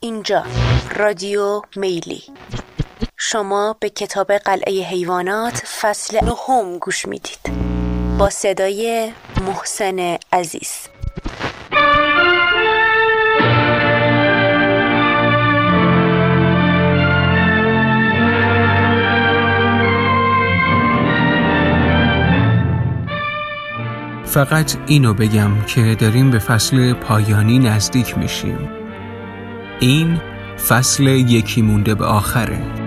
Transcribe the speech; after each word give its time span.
اینجا. 0.00 0.44
رادیو 0.96 1.62
میلی. 1.76 2.22
شما 3.16 3.76
به 3.80 3.90
کتاب 3.90 4.32
قلعه 4.32 4.82
حیوانات 4.82 5.56
فصل 5.80 6.24
نهم 6.24 6.78
گوش 6.78 7.06
می‌دید. 7.06 7.38
با 8.18 8.30
صدای 8.30 9.12
محسن 9.46 10.16
عزیز. 10.32 10.72
فقط 24.24 24.76
اینو 24.86 25.14
بگم 25.14 25.64
که 25.64 25.96
داریم 26.00 26.30
به 26.30 26.38
فصل 26.38 26.92
پایانی 26.92 27.58
نزدیک 27.58 28.18
میشیم. 28.18 28.77
این 29.80 30.20
فصل 30.68 31.06
یکی 31.06 31.62
مونده 31.62 31.94
به 31.94 32.04
آخره. 32.04 32.77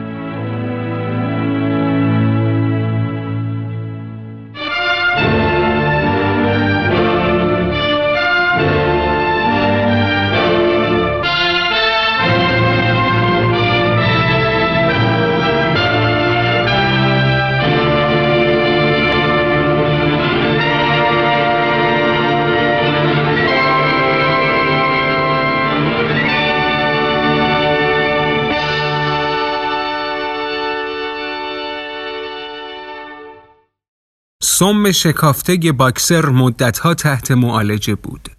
سم 34.61 34.91
شکافته 34.91 35.71
باکسر 35.71 36.25
مدتها 36.25 36.93
تحت 36.93 37.31
معالجه 37.31 37.95
بود. 37.95 38.29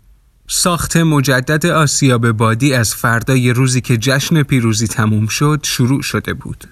ساخت 0.48 0.96
مجدد 0.96 1.66
آسیاب 1.66 2.32
بادی 2.32 2.74
از 2.74 2.94
فردای 2.94 3.50
روزی 3.50 3.80
که 3.80 3.96
جشن 3.96 4.42
پیروزی 4.42 4.86
تموم 4.86 5.26
شد 5.26 5.60
شروع 5.62 6.02
شده 6.02 6.34
بود. 6.34 6.64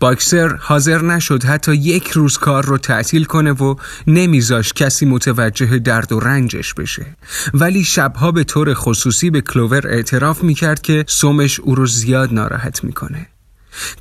باکسر 0.00 0.56
حاضر 0.56 1.02
نشد 1.02 1.44
حتی 1.44 1.74
یک 1.74 2.10
روز 2.10 2.38
کار 2.38 2.64
رو 2.64 2.78
تعطیل 2.78 3.24
کنه 3.24 3.52
و 3.52 3.74
نمیذاش 4.06 4.72
کسی 4.72 5.06
متوجه 5.06 5.78
درد 5.78 6.12
و 6.12 6.20
رنجش 6.20 6.74
بشه 6.74 7.06
ولی 7.54 7.84
شبها 7.84 8.32
به 8.32 8.44
طور 8.44 8.74
خصوصی 8.74 9.30
به 9.30 9.40
کلوور 9.40 9.86
اعتراف 9.88 10.42
می‌کرد 10.42 10.82
که 10.82 11.04
سمش 11.08 11.60
او 11.60 11.74
رو 11.74 11.86
زیاد 11.86 12.34
ناراحت 12.34 12.84
می‌کنه 12.84 13.26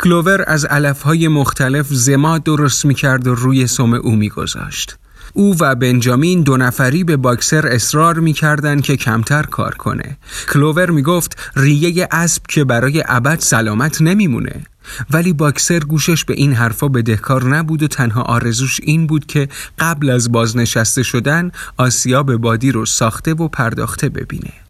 کلوور 0.03 0.43
از 0.47 0.65
علفهای 0.65 1.27
مختلف 1.27 1.87
زماد 1.89 2.43
درست 2.43 2.85
می‌کرد 2.85 3.27
و 3.27 3.35
روی 3.35 3.67
سم 3.67 3.93
او 3.93 4.15
میگذاشت. 4.15 4.97
او 5.33 5.55
و 5.59 5.75
بنجامین 5.75 6.41
دو 6.41 6.57
نفری 6.57 7.03
به 7.03 7.17
باکسر 7.17 7.67
اصرار 7.67 8.19
می‌کردند 8.19 8.81
که 8.81 8.97
کمتر 8.97 9.43
کار 9.43 9.75
کنه. 9.75 10.17
کلوور 10.53 10.89
می‌گفت 10.89 11.37
ریه 11.55 12.07
اسب 12.11 12.43
که 12.49 12.63
برای 12.63 13.03
ابد 13.07 13.39
سلامت 13.39 14.01
نمیمونه. 14.01 14.65
ولی 15.11 15.33
باکسر 15.33 15.79
گوشش 15.79 16.25
به 16.25 16.33
این 16.33 16.53
حرفا 16.53 16.87
بدهکار 16.87 17.43
نبود 17.45 17.83
و 17.83 17.87
تنها 17.87 18.21
آرزوش 18.21 18.79
این 18.83 19.07
بود 19.07 19.25
که 19.25 19.49
قبل 19.79 20.09
از 20.09 20.31
بازنشسته 20.31 21.03
شدن 21.03 21.51
آسیاب 21.77 22.35
بادی 22.35 22.71
رو 22.71 22.85
ساخته 22.85 23.33
و 23.33 23.47
پرداخته 23.47 24.09
ببینه. 24.09 24.68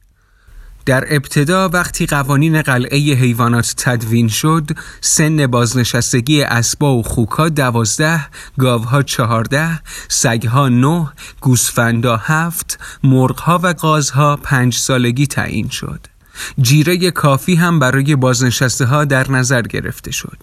در 0.89 1.15
ابتدا 1.15 1.69
وقتی 1.69 2.05
قوانین 2.05 2.61
قلعه 2.61 2.97
حیوانات 2.97 3.73
تدوین 3.77 4.27
شد 4.27 4.71
سن 5.01 5.47
بازنشستگی 5.47 6.43
اسبا 6.43 6.97
و 6.97 7.03
خوکا 7.03 7.49
دوازده 7.49 8.27
گاوها 8.59 9.03
چهارده 9.03 9.81
سگها 10.07 10.69
نه 10.69 11.11
گوسفندا 11.41 12.17
هفت 12.17 12.79
مرغها 13.03 13.59
و 13.63 13.67
قازها 13.67 14.35
پنج 14.35 14.75
سالگی 14.75 15.27
تعیین 15.27 15.69
شد. 15.69 15.99
جیره 16.61 17.11
کافی 17.11 17.55
هم 17.55 17.79
برای 17.79 18.15
بازنشسته 18.15 18.85
ها 18.85 19.05
در 19.05 19.31
نظر 19.31 19.61
گرفته 19.61 20.11
شد. 20.11 20.37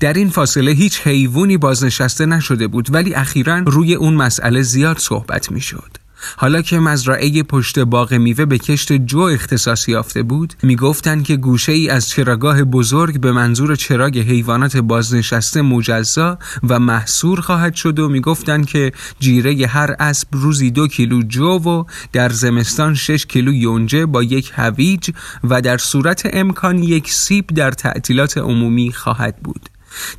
در 0.00 0.12
این 0.12 0.30
فاصله 0.30 0.70
هیچ 0.70 1.00
حیوانی 1.00 1.56
بازنشسته 1.56 2.26
نشده 2.26 2.66
بود 2.68 2.94
ولی 2.94 3.14
اخیرا 3.14 3.58
روی 3.58 3.94
اون 3.94 4.14
مسئله 4.14 4.62
زیاد 4.62 4.98
صحبت 4.98 5.50
می 5.52 5.60
شد 5.60 6.03
حالا 6.36 6.62
که 6.62 6.78
مزرعه 6.78 7.42
پشت 7.42 7.78
باغ 7.78 8.14
میوه 8.14 8.44
به 8.44 8.58
کشت 8.58 8.92
جو 8.92 9.18
اختصاص 9.18 9.88
یافته 9.88 10.22
بود 10.22 10.54
می‌گفتند 10.62 11.24
که 11.24 11.36
گوشه 11.36 11.72
ای 11.72 11.90
از 11.90 12.08
چراگاه 12.08 12.64
بزرگ 12.64 13.20
به 13.20 13.32
منظور 13.32 13.76
چراگ 13.76 14.18
حیوانات 14.18 14.76
بازنشسته 14.76 15.62
مجزا 15.62 16.38
و 16.68 16.78
محصور 16.78 17.40
خواهد 17.40 17.74
شد 17.74 17.98
و 17.98 18.08
می‌گفتند 18.08 18.66
که 18.66 18.92
جیره 19.20 19.66
هر 19.66 19.96
اسب 19.98 20.28
روزی 20.32 20.70
دو 20.70 20.88
کیلو 20.88 21.22
جو 21.22 21.58
و 21.58 21.84
در 22.12 22.28
زمستان 22.28 22.94
شش 22.94 23.26
کیلو 23.26 23.52
یونجه 23.52 24.06
با 24.06 24.22
یک 24.22 24.52
هویج 24.54 25.10
و 25.44 25.60
در 25.60 25.78
صورت 25.78 26.28
امکان 26.32 26.82
یک 26.82 27.12
سیب 27.12 27.46
در 27.46 27.70
تعطیلات 27.70 28.38
عمومی 28.38 28.92
خواهد 28.92 29.36
بود. 29.36 29.68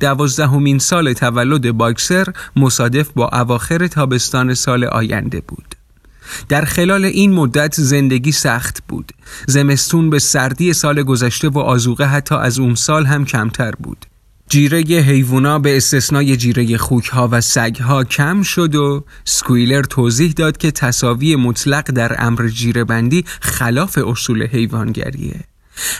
دوازدهمین 0.00 0.78
سال 0.78 1.12
تولد 1.12 1.72
باکسر 1.72 2.26
مصادف 2.56 3.08
با 3.14 3.28
اواخر 3.32 3.86
تابستان 3.86 4.54
سال 4.54 4.84
آینده 4.84 5.40
بود. 5.40 5.75
در 6.48 6.64
خلال 6.64 7.04
این 7.04 7.32
مدت 7.32 7.74
زندگی 7.74 8.32
سخت 8.32 8.82
بود. 8.88 9.12
زمستون 9.46 10.10
به 10.10 10.18
سردی 10.18 10.72
سال 10.72 11.02
گذشته 11.02 11.48
و 11.48 11.58
آزوقه 11.58 12.04
حتی 12.04 12.34
از 12.34 12.58
اون 12.58 12.74
سال 12.74 13.06
هم 13.06 13.24
کمتر 13.24 13.70
بود. 13.70 14.06
جیره 14.48 14.78
حیوونا 14.78 15.58
به 15.58 15.76
استثنای 15.76 16.36
جیره 16.36 16.76
خوکها 16.76 17.28
و 17.32 17.40
سگها 17.40 18.04
کم 18.04 18.42
شد 18.42 18.74
و 18.74 19.04
سکویلر 19.24 19.82
توضیح 19.82 20.32
داد 20.32 20.56
که 20.56 20.70
تصاوی 20.70 21.36
مطلق 21.36 21.90
در 21.90 22.16
امر 22.18 22.48
جیره 22.48 22.84
بندی 22.84 23.24
خلاف 23.40 23.98
اصول 23.98 24.46
حیوانگریه. 24.46 25.40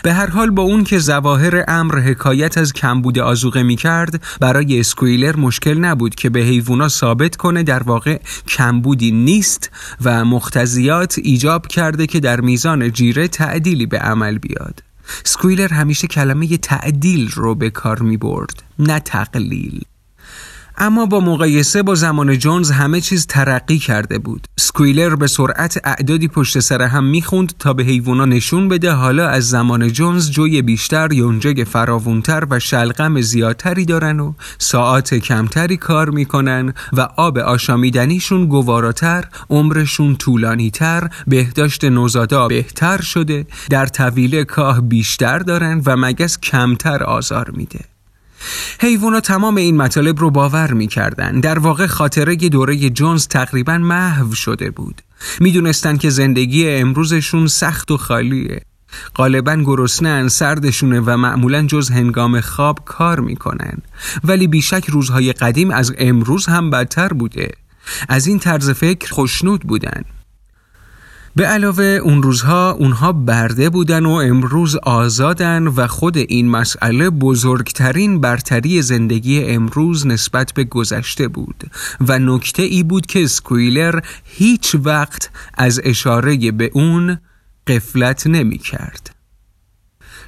به 0.03 0.13
هر 0.13 0.29
حال 0.29 0.49
با 0.49 0.63
اون 0.63 0.83
که 0.83 0.99
زواهر 0.99 1.63
امر 1.67 1.99
حکایت 1.99 2.57
از 2.57 2.73
کمبود 2.73 3.19
آزوقه 3.19 3.63
می 3.63 3.75
کرد 3.75 4.23
برای 4.39 4.79
اسکویلر 4.79 5.35
مشکل 5.35 5.77
نبود 5.77 6.15
که 6.15 6.29
به 6.29 6.39
حیوونا 6.39 6.87
ثابت 6.87 7.35
کنه 7.35 7.63
در 7.63 7.83
واقع 7.83 8.19
کمبودی 8.47 9.11
نیست 9.11 9.71
و 10.01 10.25
مختزیات 10.25 11.19
ایجاب 11.23 11.67
کرده 11.67 12.07
که 12.07 12.19
در 12.19 12.41
میزان 12.41 12.91
جیره 12.91 13.27
تعدیلی 13.27 13.85
به 13.85 13.99
عمل 13.99 14.37
بیاد. 14.37 14.83
سکویلر 15.23 15.73
همیشه 15.73 16.07
کلمه 16.07 16.57
تعدیل 16.57 17.31
رو 17.33 17.55
به 17.55 17.69
کار 17.69 18.01
می 18.01 18.17
برد 18.17 18.63
نه 18.79 18.99
تقلیل. 18.99 19.81
اما 20.79 21.05
با 21.05 21.19
مقایسه 21.19 21.83
با 21.83 21.95
زمان 21.95 22.37
جونز 22.37 22.71
همه 22.71 23.01
چیز 23.01 23.27
ترقی 23.27 23.77
کرده 23.77 24.19
بود. 24.19 24.47
سکویلر 24.59 25.15
به 25.15 25.27
سرعت 25.27 25.81
اعدادی 25.83 26.27
پشت 26.27 26.59
سر 26.59 26.81
هم 26.81 27.03
می‌خوند 27.03 27.53
تا 27.59 27.73
به 27.73 27.83
حیوانا 27.83 28.25
نشون 28.25 28.67
بده 28.67 28.91
حالا 28.91 29.27
از 29.27 29.49
زمان 29.49 29.87
جونز 29.87 30.31
جوی 30.31 30.61
بیشتر 30.61 31.13
یونجگ 31.13 31.63
فراوونتر 31.63 32.47
و 32.49 32.59
شلغم 32.59 33.21
زیادتری 33.21 33.85
دارن 33.85 34.19
و 34.19 34.33
ساعت 34.57 35.13
کمتری 35.13 35.77
کار 35.77 36.09
می‌کنن 36.09 36.73
و 36.93 37.01
آب 37.01 37.37
آشامیدنیشون 37.37 38.45
گواراتر 38.45 39.25
عمرشون 39.49 40.15
طولانیتر 40.15 41.09
بهداشت 41.27 41.85
نوزادا 41.85 42.47
بهتر 42.47 43.01
شده 43.01 43.45
در 43.69 43.85
طویله 43.85 44.43
کاه 44.43 44.81
بیشتر 44.81 45.39
دارن 45.39 45.81
و 45.85 45.95
مگس 45.97 46.39
کمتر 46.39 47.03
آزار 47.03 47.49
میده. 47.49 47.96
حیوانا 48.79 49.19
تمام 49.19 49.55
این 49.55 49.77
مطالب 49.77 50.19
رو 50.19 50.29
باور 50.31 50.73
می‌کردن. 50.73 51.39
در 51.39 51.59
واقع 51.59 51.87
خاطره 51.87 52.35
دوره 52.35 52.89
جونز 52.89 53.27
تقریبا 53.27 53.77
محو 53.77 54.35
شده 54.35 54.71
بود. 54.71 55.01
می‌دونستن 55.39 55.97
که 55.97 56.09
زندگی 56.09 56.69
امروزشون 56.69 57.47
سخت 57.47 57.91
و 57.91 57.97
خالیه. 57.97 58.61
غالبا 59.15 59.55
گرسنن 59.55 60.27
سردشونه 60.27 60.99
و 60.99 61.17
معمولا 61.17 61.67
جز 61.67 61.89
هنگام 61.89 62.41
خواب 62.41 62.79
کار 62.85 63.19
می‌کنن. 63.19 63.77
ولی 64.23 64.47
بیشک 64.47 64.85
روزهای 64.89 65.33
قدیم 65.33 65.71
از 65.71 65.93
امروز 65.97 66.45
هم 66.45 66.69
بدتر 66.69 67.07
بوده. 67.07 67.51
از 68.09 68.27
این 68.27 68.39
طرز 68.39 68.69
فکر 68.69 69.13
خوشنود 69.13 69.61
بودن. 69.61 70.03
به 71.37 71.45
علاوه 71.45 71.83
اون 71.83 72.23
روزها 72.23 72.71
اونها 72.71 73.11
برده 73.11 73.69
بودن 73.69 74.05
و 74.05 74.11
امروز 74.11 74.75
آزادن 74.75 75.67
و 75.67 75.87
خود 75.87 76.17
این 76.17 76.49
مسئله 76.49 77.09
بزرگترین 77.09 78.21
برتری 78.21 78.81
زندگی 78.81 79.43
امروز 79.43 80.07
نسبت 80.07 80.53
به 80.53 80.63
گذشته 80.63 81.27
بود 81.27 81.63
و 82.07 82.19
نکته 82.19 82.63
ای 82.63 82.83
بود 82.83 83.05
که 83.05 83.27
سکویلر 83.27 83.99
هیچ 84.23 84.75
وقت 84.83 85.29
از 85.53 85.81
اشاره 85.83 86.51
به 86.51 86.71
اون 86.73 87.17
قفلت 87.67 88.27
نمی 88.27 88.57
کرد. 88.57 89.16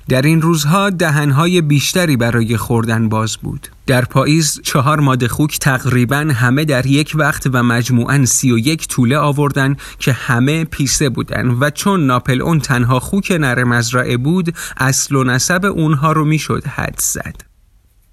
در 0.10 0.22
این 0.22 0.42
روزها 0.42 0.90
دهنهای 0.90 1.62
بیشتری 1.62 2.18
برای 2.18 2.58
خوردن 2.58 3.10
باز 3.10 3.38
بود. 3.38 3.68
در 3.88 4.06
پاییز 4.06 4.62
چهار 4.64 5.00
ماده 5.00 5.28
خوک 5.28 5.60
تقریبا 5.60 6.28
همه 6.36 6.66
در 6.66 6.86
یک 6.86 7.12
وقت 7.16 7.48
و 7.54 7.64
مجموعاً 7.64 8.26
سی 8.26 8.52
و 8.52 8.58
یک 8.58 8.88
طوله 8.88 9.18
آوردن 9.18 9.76
که 10.00 10.12
همه 10.12 10.66
پیسه 10.66 11.10
بودن 11.10 11.48
و 11.48 11.70
چون 11.70 12.06
ناپل 12.06 12.42
اون 12.42 12.60
تنها 12.60 13.00
خوک 13.00 13.32
نر 13.32 13.64
مزرعه 13.64 14.18
بود 14.18 14.56
اصل 14.78 15.16
و 15.16 15.24
نسب 15.24 15.66
اونها 15.66 16.12
رو 16.12 16.26
می‌شد 16.26 16.68
حد 16.68 17.00
زد. 17.00 17.36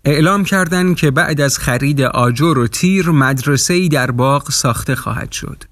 اعلام 0.05 0.45
کردند 0.45 0.97
که 0.97 1.11
بعد 1.11 1.41
از 1.41 1.59
خرید 1.59 2.01
آجر 2.03 2.59
و 2.59 2.67
تیر 2.67 3.11
مدرسه 3.11 3.75
ای 3.75 3.89
در 3.89 4.11
باغ 4.11 4.51
ساخته 4.51 4.95
خواهد 4.95 5.33
شد. 5.33 5.65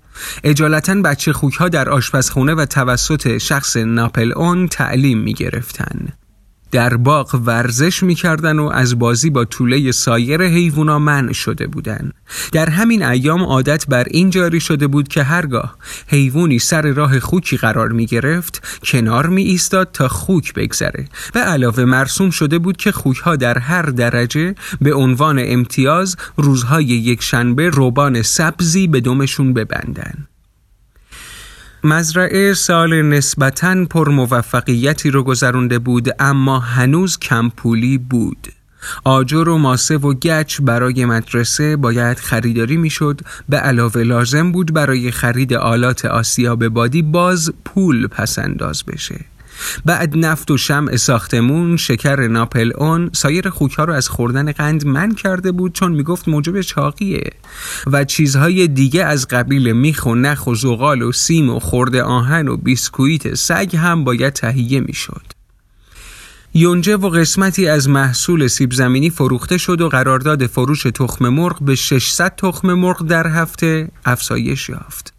اجالتا 0.44 0.94
بچه 0.94 1.32
خوک 1.32 1.54
ها 1.54 1.68
در 1.68 1.88
آشپزخونه 1.88 2.54
و 2.54 2.66
توسط 2.66 3.38
شخص 3.38 3.76
ناپل 3.76 4.32
اون 4.32 4.68
تعلیم 4.68 5.18
می 5.18 5.34
گرفتن. 5.34 6.08
در 6.74 6.96
باغ 6.96 7.40
ورزش 7.44 8.02
می‌کردن 8.02 8.58
و 8.58 8.64
از 8.64 8.98
بازی 8.98 9.30
با 9.30 9.44
طوله 9.44 9.92
سایر 9.92 10.42
حیوونا 10.42 10.98
منع 10.98 11.32
شده 11.32 11.66
بودن. 11.66 12.12
در 12.52 12.70
همین 12.70 13.02
ایام 13.02 13.42
عادت 13.42 13.86
بر 13.88 14.04
این 14.10 14.30
جاری 14.30 14.60
شده 14.60 14.86
بود 14.86 15.08
که 15.08 15.22
هرگاه 15.22 15.76
حیوانی 16.06 16.58
سر 16.58 16.82
راه 16.82 17.20
خوکی 17.20 17.56
قرار 17.56 17.92
می 17.92 18.06
گرفت 18.06 18.80
کنار 18.84 19.26
می 19.26 19.42
ایستاد 19.42 19.90
تا 19.92 20.08
خوک 20.08 20.54
بگذره 20.54 21.04
و 21.34 21.38
علاوه 21.38 21.84
مرسوم 21.84 22.30
شده 22.30 22.58
بود 22.58 22.76
که 22.76 22.92
خوک 22.92 23.16
ها 23.16 23.36
در 23.36 23.58
هر 23.58 23.82
درجه 23.82 24.54
به 24.80 24.94
عنوان 24.94 25.38
امتیاز 25.42 26.16
روزهای 26.36 26.84
یک 26.84 27.22
شنبه 27.22 27.68
روبان 27.68 28.22
سبزی 28.22 28.86
به 28.86 29.00
دمشون 29.00 29.52
ببندن. 29.52 30.33
مزرعه 31.86 32.54
سال 32.54 33.02
نسبتاً 33.02 33.84
پر 33.84 34.08
موفقیتی 34.08 35.10
رو 35.10 35.22
گذرونده 35.22 35.78
بود 35.78 36.08
اما 36.18 36.58
هنوز 36.58 37.18
کمپولی 37.18 37.98
بود. 37.98 38.48
آجر 39.04 39.48
و 39.48 39.58
ماسه 39.58 39.96
و 39.96 40.14
گچ 40.14 40.60
برای 40.60 41.04
مدرسه 41.04 41.76
باید 41.76 42.18
خریداری 42.18 42.76
می‌شد. 42.76 43.20
به 43.48 43.56
علاوه 43.56 44.02
لازم 44.02 44.52
بود 44.52 44.72
برای 44.74 45.10
خرید 45.10 45.54
آلات 45.54 46.04
آسیاب 46.04 46.68
بادی 46.68 47.02
باز 47.02 47.52
پول 47.64 48.06
پسنداز 48.06 48.84
بشه. 48.84 49.33
بعد 49.84 50.16
نفت 50.16 50.50
و 50.50 50.56
شمع 50.56 50.96
ساختمون 50.96 51.76
شکر 51.76 52.28
ناپل 52.28 52.72
اون 52.76 53.10
سایر 53.12 53.50
خوک 53.50 53.72
ها 53.72 53.84
رو 53.84 53.92
از 53.92 54.08
خوردن 54.08 54.52
قند 54.52 54.86
من 54.86 55.14
کرده 55.14 55.52
بود 55.52 55.72
چون 55.72 55.92
می‌گفت 55.92 56.28
موجب 56.28 56.60
چاقیه 56.60 57.30
و 57.86 58.04
چیزهای 58.04 58.68
دیگه 58.68 59.04
از 59.04 59.28
قبیل 59.28 59.72
میخ 59.72 60.06
و 60.06 60.14
نخ 60.14 60.46
و 60.46 60.54
زغال 60.54 61.02
و 61.02 61.12
سیم 61.12 61.50
و 61.50 61.58
خورده 61.58 62.02
آهن 62.02 62.48
و 62.48 62.56
بیسکویت 62.56 63.34
سگ 63.34 63.76
هم 63.76 64.04
باید 64.04 64.32
تهیه 64.32 64.80
می‌شد 64.80 65.34
یونجه 66.56 66.96
و 66.96 67.08
قسمتی 67.08 67.68
از 67.68 67.88
محصول 67.88 68.46
سیب 68.46 68.72
زمینی 68.72 69.10
فروخته 69.10 69.58
شد 69.58 69.80
و 69.80 69.88
قرارداد 69.88 70.46
فروش 70.46 70.82
تخم 70.82 71.28
مرغ 71.28 71.62
به 71.62 71.74
600 71.74 72.36
تخم 72.36 72.72
مرغ 72.72 73.06
در 73.06 73.26
هفته 73.26 73.88
افزایش 74.04 74.68
یافت. 74.68 75.13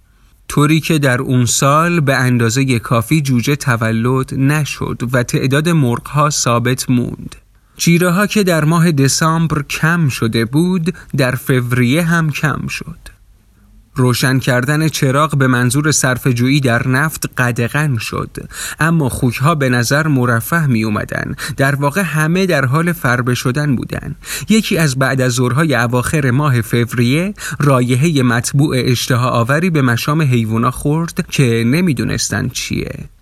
طوری 0.48 0.80
که 0.80 1.00
در 1.00 1.22
اون 1.22 1.46
سال 1.46 2.00
به 2.00 2.16
اندازه 2.16 2.80
کافی 2.80 3.22
جوجه 3.22 3.56
تولد 3.56 4.34
نشد 4.34 5.02
و 5.12 5.24
تعداد 5.24 5.70
مرغها 5.70 6.30
ثابت 6.30 6.90
موند. 6.90 7.36
جیره 7.78 8.10
ها 8.12 8.28
که 8.28 8.44
در 8.44 8.64
ماه 8.64 8.92
دسامبر 8.92 9.62
کم 9.62 10.10
شده 10.10 10.46
بود 10.46 10.96
در 11.18 11.36
فوریه 11.36 12.04
هم 12.04 12.30
کم 12.30 12.68
شد. 12.68 13.15
روشن 13.96 14.40
کردن 14.40 14.88
چراغ 14.88 15.38
به 15.38 15.48
منظور 15.48 15.92
جویی 16.28 16.60
در 16.60 16.88
نفت 16.88 17.30
قدغن 17.38 17.98
شد. 17.98 18.30
اما 18.80 19.10
خوکها 19.10 19.56
به 19.56 19.70
نظر 19.70 20.08
مرفه 20.08 20.68
می 20.68 20.84
اومدن 20.84 21.36
در 21.58 21.76
واقع 21.76 22.02
همه 22.02 22.46
در 22.46 22.66
حال 22.66 22.92
فربه 22.94 23.36
شدن 23.36 23.76
بودن. 23.76 24.16
یکی 24.50 24.78
از 24.78 25.00
بعد 25.00 25.22
از 25.22 25.32
ظهرهای 25.32 25.76
اواخر 25.76 26.32
ماه 26.32 26.62
فوریه 26.62 27.34
رایحه 27.60 28.24
مطبوع 28.24 28.76
اشتها 28.80 29.30
آوری 29.30 29.70
به 29.70 29.82
مشام 29.82 30.22
حیوونا 30.22 30.72
خورد 30.72 31.26
که 31.30 31.64
نمی‌دونستند 31.66 32.52
چیه. 32.52 33.15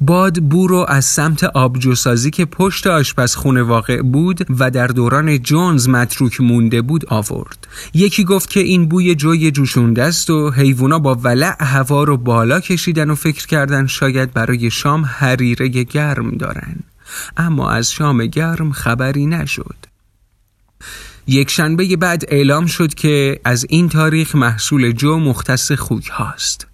باد 0.00 0.40
بورو 0.40 0.86
از 0.88 1.04
سمت 1.04 1.44
آبجوسازی 1.44 2.30
که 2.30 2.44
پشت 2.44 2.86
آشپزخونه 2.86 3.62
واقع 3.62 4.02
بود 4.02 4.46
و 4.58 4.70
در 4.70 4.86
دوران 4.86 5.38
جونز 5.38 5.88
متروک 5.88 6.40
مونده 6.40 6.82
بود 6.82 7.06
آورد. 7.08 7.66
یکی 7.94 8.24
گفت 8.24 8.50
که 8.50 8.60
این 8.60 8.88
بوی 8.88 9.14
جوی 9.14 9.50
جوشونده 9.50 10.02
است 10.02 10.30
و 10.30 10.50
حیوونا 10.50 10.98
با 10.98 11.14
ولع 11.14 11.64
هوا 11.64 12.04
رو 12.04 12.16
بالا 12.16 12.60
کشیدن 12.60 13.10
و 13.10 13.14
فکر 13.14 13.46
کردن 13.46 13.86
شاید 13.86 14.32
برای 14.32 14.70
شام 14.70 15.04
حریره 15.04 15.68
گرم 15.68 16.30
دارن. 16.30 16.76
اما 17.36 17.70
از 17.70 17.92
شام 17.92 18.26
گرم 18.26 18.72
خبری 18.72 19.26
نشد. 19.26 19.76
یک 21.26 21.50
شنبه 21.50 21.96
بعد 21.96 22.24
اعلام 22.28 22.66
شد 22.66 22.94
که 22.94 23.40
از 23.44 23.66
این 23.68 23.88
تاریخ 23.88 24.34
محصول 24.34 24.92
جو 24.92 25.18
مختص 25.18 25.72
خوک 25.72 26.06
هاست. 26.06 26.69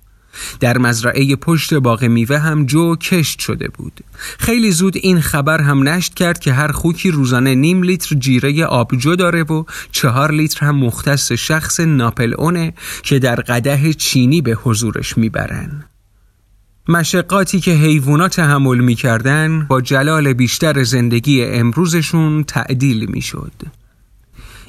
در 0.61 0.79
مزرعه 0.79 1.37
پشت 1.37 1.75
باغ 1.75 2.05
میوه 2.05 2.39
هم 2.39 2.67
جو 2.67 2.97
کشت 2.97 3.39
شده 3.39 3.69
بود 3.69 4.01
خیلی 4.39 4.71
زود 4.71 4.97
این 4.97 5.21
خبر 5.21 5.61
هم 5.61 5.89
نشت 5.89 6.15
کرد 6.15 6.39
که 6.39 6.53
هر 6.53 6.73
خوکی 6.73 7.11
روزانه 7.11 7.55
نیم 7.55 7.83
لیتر 7.83 8.17
جیره 8.17 8.65
آبجو 8.65 9.17
داره 9.17 9.43
و 9.43 9.65
چهار 9.93 10.33
لیتر 10.33 10.67
هم 10.67 10.77
مختص 10.77 11.33
شخص 11.33 11.81
ناپل 11.81 12.35
اونه 12.39 12.75
که 13.03 13.19
در 13.19 13.37
قده 13.37 13.95
چینی 13.95 14.41
به 14.41 14.53
حضورش 14.53 15.19
می‌برن 15.19 15.85
مشقاتی 16.89 17.61
که 17.61 17.71
حیوانات 17.71 18.37
تحمل 18.37 18.79
می‌کردن 18.79 19.67
با 19.69 19.81
جلال 19.81 20.33
بیشتر 20.33 20.83
زندگی 20.83 21.45
امروزشون 21.45 22.45
تعدیل 22.45 23.07
می‌شد. 23.11 23.53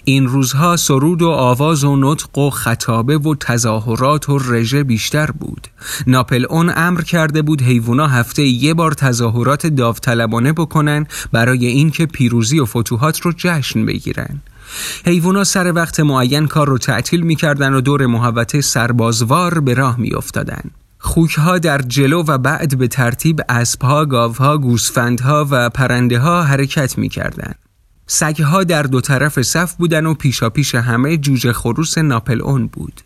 این 0.09 0.27
روزها 0.27 0.75
سرود 0.75 1.21
و 1.21 1.29
آواز 1.29 1.83
و 1.83 1.95
نطق 1.95 2.37
و 2.37 2.49
خطابه 2.49 3.17
و 3.17 3.35
تظاهرات 3.35 4.29
و 4.29 4.37
رژه 4.37 4.83
بیشتر 4.83 5.31
بود. 5.31 5.67
ناپل 6.07 6.45
اون 6.49 6.71
امر 6.75 7.01
کرده 7.01 7.41
بود 7.41 7.61
حیوونا 7.61 8.07
هفته 8.07 8.43
یه 8.43 8.73
بار 8.73 8.91
تظاهرات 8.91 9.67
داوطلبانه 9.67 10.53
بکنن 10.53 11.05
برای 11.31 11.65
اینکه 11.65 12.05
پیروزی 12.05 12.59
و 12.59 12.65
فتوحات 12.65 13.19
رو 13.19 13.33
جشن 13.37 13.85
بگیرن. 13.85 14.41
حیوونا 15.05 15.43
سر 15.43 15.71
وقت 15.71 15.99
معین 15.99 16.47
کار 16.47 16.67
رو 16.67 16.77
تعطیل 16.77 17.21
می‌کردن 17.21 17.73
و 17.73 17.81
دور 17.81 18.05
محوطه 18.05 18.61
سربازوار 18.61 19.59
به 19.59 19.73
راه 19.73 19.99
میافتادن. 19.99 20.63
خوکها 20.99 21.57
در 21.57 21.81
جلو 21.81 22.23
و 22.23 22.37
بعد 22.37 22.77
به 22.77 22.87
ترتیب 22.87 23.41
اسبها، 23.49 24.05
گاوها، 24.05 24.57
گوسفندها 24.57 25.47
و 25.49 25.69
پرنده 25.69 26.19
ها 26.19 26.43
حرکت 26.43 26.97
می‌کردند. 26.97 27.66
سگها 28.07 28.63
در 28.63 28.83
دو 28.83 29.01
طرف 29.01 29.41
صف 29.41 29.73
بودن 29.75 30.05
و 30.05 30.13
پیشا 30.13 30.49
پیش 30.49 30.75
همه 30.75 31.17
جوجه 31.17 31.53
خروس 31.53 31.97
ناپل 31.97 32.41
اون 32.41 32.67
بود 32.67 33.01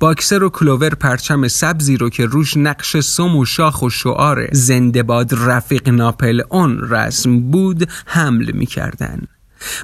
باکسر 0.00 0.42
و 0.42 0.48
کلوور 0.48 0.94
پرچم 0.94 1.48
سبزی 1.48 1.96
رو 1.96 2.10
که 2.10 2.26
روش 2.26 2.56
نقش 2.56 2.96
سم 2.96 3.36
و 3.36 3.44
شاخ 3.44 3.82
و 3.82 3.90
شعار 3.90 4.48
زنده 4.52 5.02
باد 5.02 5.34
رفیق 5.34 5.88
ناپل 5.88 6.42
اون 6.50 6.80
رسم 6.80 7.40
بود 7.40 7.88
حمل 8.06 8.50
می 8.52 8.66
کردن. 8.66 9.22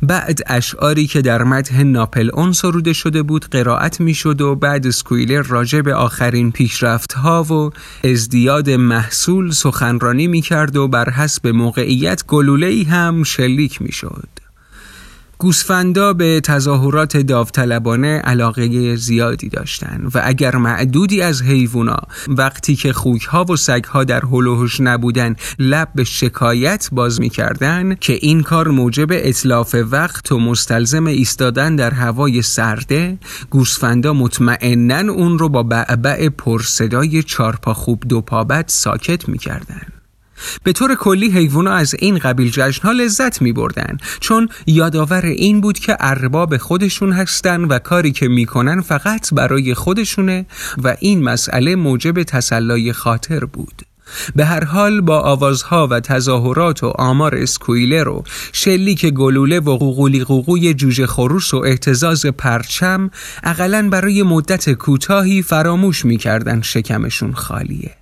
بعد 0.03 0.41
اشعاری 0.47 1.07
که 1.07 1.23
در 1.23 1.43
مدح 1.43 1.83
ناپل 1.83 2.31
اون 2.35 2.53
سروده 2.53 2.93
شده 2.93 3.23
بود 3.23 3.45
قرائت 3.51 4.01
می 4.01 4.15
شد 4.15 4.41
و 4.41 4.55
بعد 4.55 4.91
سکویلر 4.91 5.43
راجع 5.43 5.81
به 5.81 5.95
آخرین 5.95 6.53
پیشرفت 6.53 7.13
ها 7.13 7.43
و 7.45 7.71
ازدیاد 8.09 8.71
محصول 8.71 9.51
سخنرانی 9.51 10.27
می 10.27 10.41
کرد 10.41 10.77
و 10.77 10.89
بر 10.89 11.11
حسب 11.11 11.47
موقعیت 11.47 12.27
گلوله 12.27 12.85
هم 12.91 13.23
شلیک 13.23 13.83
می 13.83 13.93
شد. 13.93 14.40
گوسفندا 15.41 16.13
به 16.13 16.41
تظاهرات 16.41 17.17
داوطلبانه 17.17 18.19
علاقه 18.19 18.97
زیادی 18.97 19.49
داشتند 19.49 20.11
و 20.15 20.21
اگر 20.25 20.57
معدودی 20.57 21.23
از 21.23 21.43
حیوونا 21.43 21.97
وقتی 22.29 22.77
که 22.77 22.93
خوکها 22.93 23.45
و 23.45 23.57
سگها 23.57 24.05
در 24.05 24.25
هلوهش 24.25 24.81
نبودن 24.81 25.37
لب 25.59 25.89
به 25.95 26.05
شکایت 26.05 26.89
باز 26.93 27.21
می‌کردن 27.21 27.95
که 27.95 28.13
این 28.13 28.43
کار 28.43 28.69
موجب 28.69 29.09
اطلاف 29.11 29.77
وقت 29.91 30.33
و 30.33 30.39
مستلزم 30.39 31.07
ایستادن 31.07 31.77
در 31.77 31.91
هوای 31.91 32.43
سرده 32.43 33.19
گوسفندا 33.51 34.13
مطمئنا 34.13 35.13
اون 35.13 35.39
رو 35.39 35.49
با 35.49 35.63
بعبع 35.63 36.29
پرصدای 36.29 37.23
چارپا 37.23 37.75
خوب 37.75 38.05
دو 38.09 38.21
پابت 38.21 38.71
ساکت 38.71 39.29
می‌کردن. 39.29 40.00
به 40.65 40.73
طور 40.73 40.95
کلی 40.95 41.31
حیوانا 41.31 41.73
از 41.73 41.95
این 41.99 42.19
قبیل 42.19 42.53
ها 42.83 42.93
لذت 42.93 43.43
می 43.43 43.53
بردن 43.53 43.97
چون 44.21 44.49
یادآور 44.67 45.25
این 45.25 45.61
بود 45.61 45.79
که 45.79 45.97
ارباب 46.01 46.57
خودشون 46.57 47.13
هستن 47.13 47.65
و 47.65 47.79
کاری 47.79 48.13
که 48.13 48.29
می‌کنن 48.29 48.81
فقط 48.81 49.35
برای 49.35 49.75
خودشونه 49.75 50.47
و 50.85 50.97
این 51.01 51.23
مسئله 51.23 51.77
موجب 51.77 52.23
تسلای 52.23 52.93
خاطر 52.93 53.45
بود. 53.45 53.83
به 54.37 54.45
هر 54.45 54.65
حال 54.65 55.01
با 55.01 55.21
آوازها 55.21 55.87
و 55.91 56.01
تظاهرات 56.01 56.85
و 56.85 56.87
آمار 56.87 57.35
اسکویلر 57.35 58.09
و 58.09 58.25
شلیک 58.53 59.07
گلوله 59.07 59.61
و 59.61 59.77
قوقولی 59.77 60.25
قوقوی 60.25 60.75
جوجه 60.75 61.07
خروس 61.07 61.55
و 61.55 61.57
احتزاز 61.57 62.27
پرچم 62.27 63.11
اقلا 63.45 63.89
برای 63.91 64.23
مدت 64.23 64.71
کوتاهی 64.71 65.43
فراموش 65.43 66.05
می‌کردن 66.05 66.61
شکمشون 66.61 67.33
خالیه. 67.33 68.00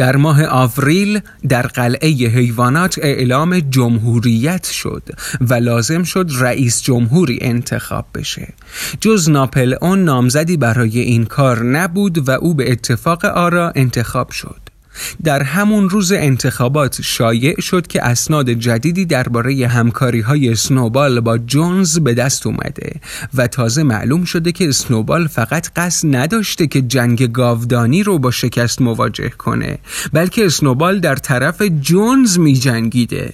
در 0.00 0.16
ماه 0.16 0.44
آوریل 0.44 1.20
در 1.48 1.62
قلعه 1.62 2.08
حیوانات 2.08 2.98
اعلام 3.02 3.60
جمهوریت 3.60 4.64
شد 4.64 5.02
و 5.40 5.54
لازم 5.54 6.02
شد 6.02 6.30
رئیس 6.38 6.82
جمهوری 6.82 7.38
انتخاب 7.40 8.06
بشه. 8.14 8.54
جز 9.00 9.30
ناپل 9.30 9.74
اون 9.80 10.04
نامزدی 10.04 10.56
برای 10.56 11.00
این 11.00 11.24
کار 11.24 11.62
نبود 11.64 12.28
و 12.28 12.30
او 12.30 12.54
به 12.54 12.72
اتفاق 12.72 13.24
آرا 13.24 13.72
انتخاب 13.74 14.30
شد. 14.30 14.69
در 15.24 15.42
همون 15.42 15.90
روز 15.90 16.12
انتخابات 16.12 17.02
شایع 17.02 17.60
شد 17.60 17.86
که 17.86 18.04
اسناد 18.04 18.50
جدیدی 18.50 19.04
درباره 19.04 19.66
همکاری 19.66 20.20
های 20.20 20.48
اسنوبال 20.48 21.20
با 21.20 21.38
جونز 21.38 21.98
به 21.98 22.14
دست 22.14 22.46
اومده 22.46 23.00
و 23.34 23.46
تازه 23.46 23.82
معلوم 23.82 24.24
شده 24.24 24.52
که 24.52 24.68
اسنوبال 24.68 25.26
فقط 25.26 25.68
قصد 25.76 26.16
نداشته 26.16 26.66
که 26.66 26.82
جنگ 26.82 27.32
گاودانی 27.32 28.02
رو 28.02 28.18
با 28.18 28.30
شکست 28.30 28.82
مواجه 28.82 29.28
کنه 29.28 29.78
بلکه 30.12 30.46
اسنوبال 30.46 31.00
در 31.00 31.16
طرف 31.16 31.62
جونز 31.62 32.38
می 32.38 32.54
جنگیده 32.54 33.32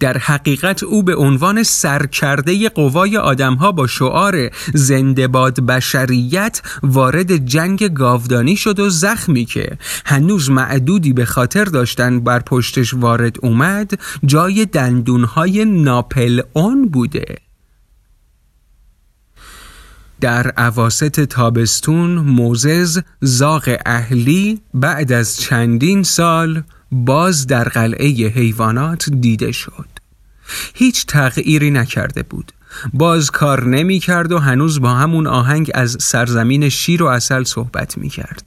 در 0.00 0.18
حقیقت 0.18 0.82
او 0.82 1.02
به 1.02 1.16
عنوان 1.16 1.62
سرکرده 1.62 2.68
قوای 2.68 3.16
آدمها 3.16 3.72
با 3.72 3.86
شعار 3.86 4.50
زنده 4.74 5.28
باد 5.28 5.60
بشریت 5.60 6.62
وارد 6.82 7.36
جنگ 7.36 7.88
گاودانی 7.92 8.56
شد 8.56 8.80
و 8.80 8.90
زخمی 8.90 9.44
که 9.44 9.78
هنوز 10.06 10.50
معدودی 10.50 11.12
به 11.12 11.24
خاطر 11.24 11.64
داشتن 11.64 12.20
بر 12.20 12.40
پشتش 12.40 12.94
وارد 12.94 13.36
اومد 13.42 14.00
جای 14.24 14.66
دندونهای 14.66 15.64
ناپل 15.64 16.40
اون 16.52 16.88
بوده. 16.88 17.36
در 20.20 20.50
عواست 20.50 21.20
تابستون 21.20 22.10
موزز 22.10 23.00
زاغ 23.20 23.76
اهلی 23.86 24.60
بعد 24.74 25.12
از 25.12 25.36
چندین 25.36 26.02
سال 26.02 26.62
باز 26.92 27.46
در 27.46 27.64
قلعه 27.64 28.28
حیوانات 28.28 29.10
دیده 29.10 29.52
شد. 29.52 29.89
هیچ 30.74 31.06
تغییری 31.06 31.70
نکرده 31.70 32.22
بود. 32.22 32.52
باز 32.92 33.30
کار 33.30 33.64
نمی 33.64 33.98
کرد 33.98 34.32
و 34.32 34.38
هنوز 34.38 34.80
با 34.80 34.94
همون 34.94 35.26
آهنگ 35.26 35.70
از 35.74 35.96
سرزمین 36.00 36.68
شیر 36.68 37.02
و 37.02 37.06
اصل 37.06 37.44
صحبت 37.44 37.98
می 37.98 38.08
کرد. 38.08 38.42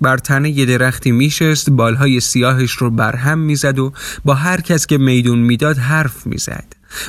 بر 0.00 0.18
تنه 0.18 0.50
یه 0.50 0.66
درختی 0.66 1.12
میشست 1.12 1.70
بالهای 1.70 2.20
سیاهش 2.20 2.72
رو 2.72 2.90
برهم 2.90 3.38
می‌زد 3.38 3.78
و 3.78 3.92
با 4.24 4.34
هر 4.34 4.60
کس 4.60 4.86
که 4.86 4.98
میدون 4.98 5.38
می‌داد 5.38 5.78
حرف 5.78 6.26
می‌زد 6.26 6.64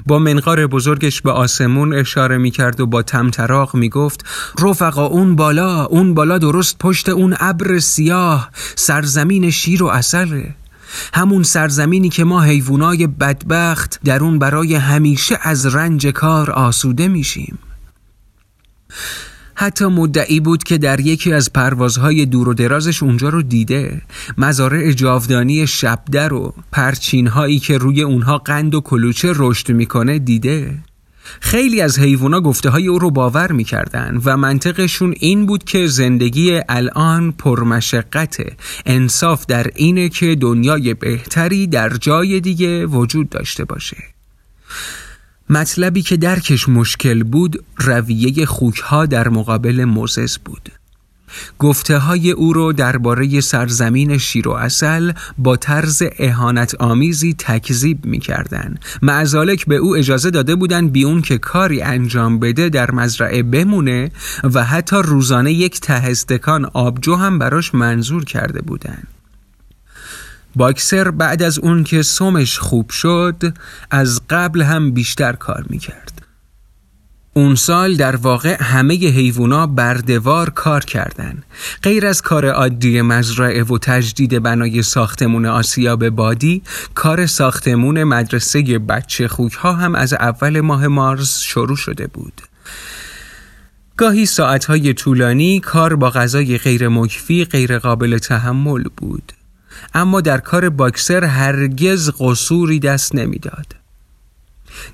با 0.05 0.19
منقار 0.19 0.67
بزرگش 0.67 1.21
به 1.21 1.31
آسمون 1.31 1.93
اشاره 1.93 2.37
می‌کرد 2.37 2.79
و 2.79 2.85
با 2.85 3.01
تمطراق 3.01 3.75
می‌گفت 3.75 4.25
رفقا 4.59 5.05
اون 5.05 5.35
بالا 5.35 5.85
اون 5.85 6.13
بالا 6.13 6.37
درست 6.37 6.77
پشت 6.79 7.09
اون 7.09 7.35
ابر 7.39 7.79
سیاه 7.79 8.49
سرزمین 8.75 9.51
شیر 9.51 9.83
و 9.83 9.87
اصله 9.87 10.55
همون 11.13 11.43
سرزمینی 11.43 12.09
که 12.09 12.23
ما 12.23 12.41
حیوانای 12.41 13.07
بدبخت 13.07 13.99
در 14.03 14.23
اون 14.23 14.39
برای 14.39 14.75
همیشه 14.75 15.39
از 15.41 15.65
رنج 15.65 16.07
کار 16.07 16.51
آسوده 16.51 17.07
میشیم. 17.07 17.59
حتی 19.59 19.85
مدعی 19.85 20.39
بود 20.39 20.63
که 20.63 20.77
در 20.77 20.99
یکی 20.99 21.33
از 21.33 21.53
پروازهای 21.53 22.25
دور 22.25 22.49
و 22.49 22.53
درازش 22.53 23.03
اونجا 23.03 23.29
رو 23.29 23.41
دیده. 23.41 24.01
مزارع 24.37 24.91
جاودانی 24.91 25.67
شبدر 25.67 26.33
و 26.33 26.53
پرچینهایی 26.71 27.59
که 27.59 27.77
روی 27.77 28.01
اونها 28.01 28.37
قند 28.37 28.75
و 28.75 28.81
کلوچه 28.81 29.33
رشد 29.35 29.71
می‌کنه 29.71 30.19
دیده. 30.19 30.77
خیلی 31.39 31.81
از 31.81 31.99
حیوونا 31.99 32.41
گفته 32.41 32.69
های 32.69 32.87
او 32.87 32.99
رو 32.99 33.11
باور 33.11 33.51
می‌کردن 33.51 34.21
و 34.25 34.37
منطقشون 34.37 35.13
این 35.19 35.45
بود 35.45 35.63
که 35.63 35.87
زندگی 35.87 36.59
الان 36.69 37.31
پرمشقته. 37.31 38.55
انصاف 38.85 39.45
در 39.45 39.67
اینه 39.75 40.09
که 40.09 40.35
دنیای 40.35 40.93
بهتری 40.93 41.67
در 41.67 41.89
جای 41.89 42.39
دیگه 42.39 42.85
وجود 42.85 43.29
داشته 43.29 43.65
باشه. 43.65 43.97
مطلبی 45.49 46.01
که 46.01 46.17
درکش 46.17 46.69
مشکل 46.69 47.23
بود 47.23 47.63
رویه 47.77 48.45
خوکها 48.45 49.05
در 49.05 49.27
مقابل 49.29 49.83
موزز 49.85 50.37
بود. 50.37 50.71
گفته 51.59 51.97
های 51.97 52.31
او 52.31 52.53
رو 52.53 52.73
درباره 52.73 53.41
سرزمین 53.41 54.17
شیر 54.17 54.47
و 54.47 54.51
اصل 54.51 55.11
با 55.37 55.55
طرز 55.55 56.03
اهانت 56.19 56.75
آمیزی 56.75 57.33
تکذیب 57.33 58.05
می 58.05 58.19
کردن. 58.19 58.75
معزالک 59.01 59.65
به 59.65 59.75
او 59.75 59.95
اجازه 59.95 60.31
داده 60.31 60.55
بودن 60.55 60.87
بیون 60.87 61.21
که 61.21 61.37
کاری 61.37 61.81
انجام 61.81 62.39
بده 62.39 62.69
در 62.69 62.91
مزرعه 62.91 63.43
بمونه 63.43 64.11
و 64.43 64.63
حتی 64.63 64.95
روزانه 64.95 65.53
یک 65.53 65.79
تهستکان 65.81 66.65
آبجو 66.65 67.15
هم 67.15 67.39
براش 67.39 67.75
منظور 67.75 68.25
کرده 68.25 68.61
بودند. 68.61 69.07
باکسر 70.55 71.11
بعد 71.11 71.43
از 71.43 71.59
اون 71.59 71.83
که 71.83 72.01
سومش 72.01 72.59
خوب 72.59 72.89
شد 72.89 73.53
از 73.91 74.21
قبل 74.29 74.61
هم 74.61 74.91
بیشتر 74.91 75.33
کار 75.33 75.65
می‌کرد 75.69 76.16
اون 77.37 77.55
سال 77.55 77.95
در 77.95 78.15
واقع 78.15 78.63
همه 78.63 78.95
حیوونا 78.95 79.67
بردوار 79.67 80.49
کار 80.49 80.85
کردن. 80.85 81.43
غیر 81.83 82.07
از 82.07 82.21
کار 82.21 82.45
عادی 82.45 83.01
مزرعه 83.01 83.63
و 83.63 83.77
تجدید 83.77 84.43
بنای 84.43 84.83
ساختمون 84.83 85.45
آسیاب 85.45 86.09
بادی 86.09 86.61
کار 86.95 87.25
ساختمون 87.25 88.03
مدرسه 88.03 88.79
بچه 88.79 89.27
خوک 89.27 89.53
ها 89.53 89.73
هم 89.73 89.95
از 89.95 90.13
اول 90.13 90.61
ماه 90.61 90.87
مارس 90.87 91.39
شروع 91.39 91.75
شده 91.75 92.07
بود. 92.07 92.41
گاهی 93.97 94.25
ساعتهای 94.25 94.93
طولانی 94.93 95.59
کار 95.59 95.95
با 95.95 96.09
غذای 96.09 96.57
غیر 96.57 96.87
مکفی 96.87 97.45
غیر 97.45 97.79
قابل 97.79 98.17
تحمل 98.17 98.83
بود. 98.97 99.33
اما 99.93 100.21
در 100.21 100.37
کار 100.37 100.69
باکسر 100.69 101.23
هرگز 101.23 102.11
قصوری 102.19 102.79
دست 102.79 103.15
نمی‌داد. 103.15 103.86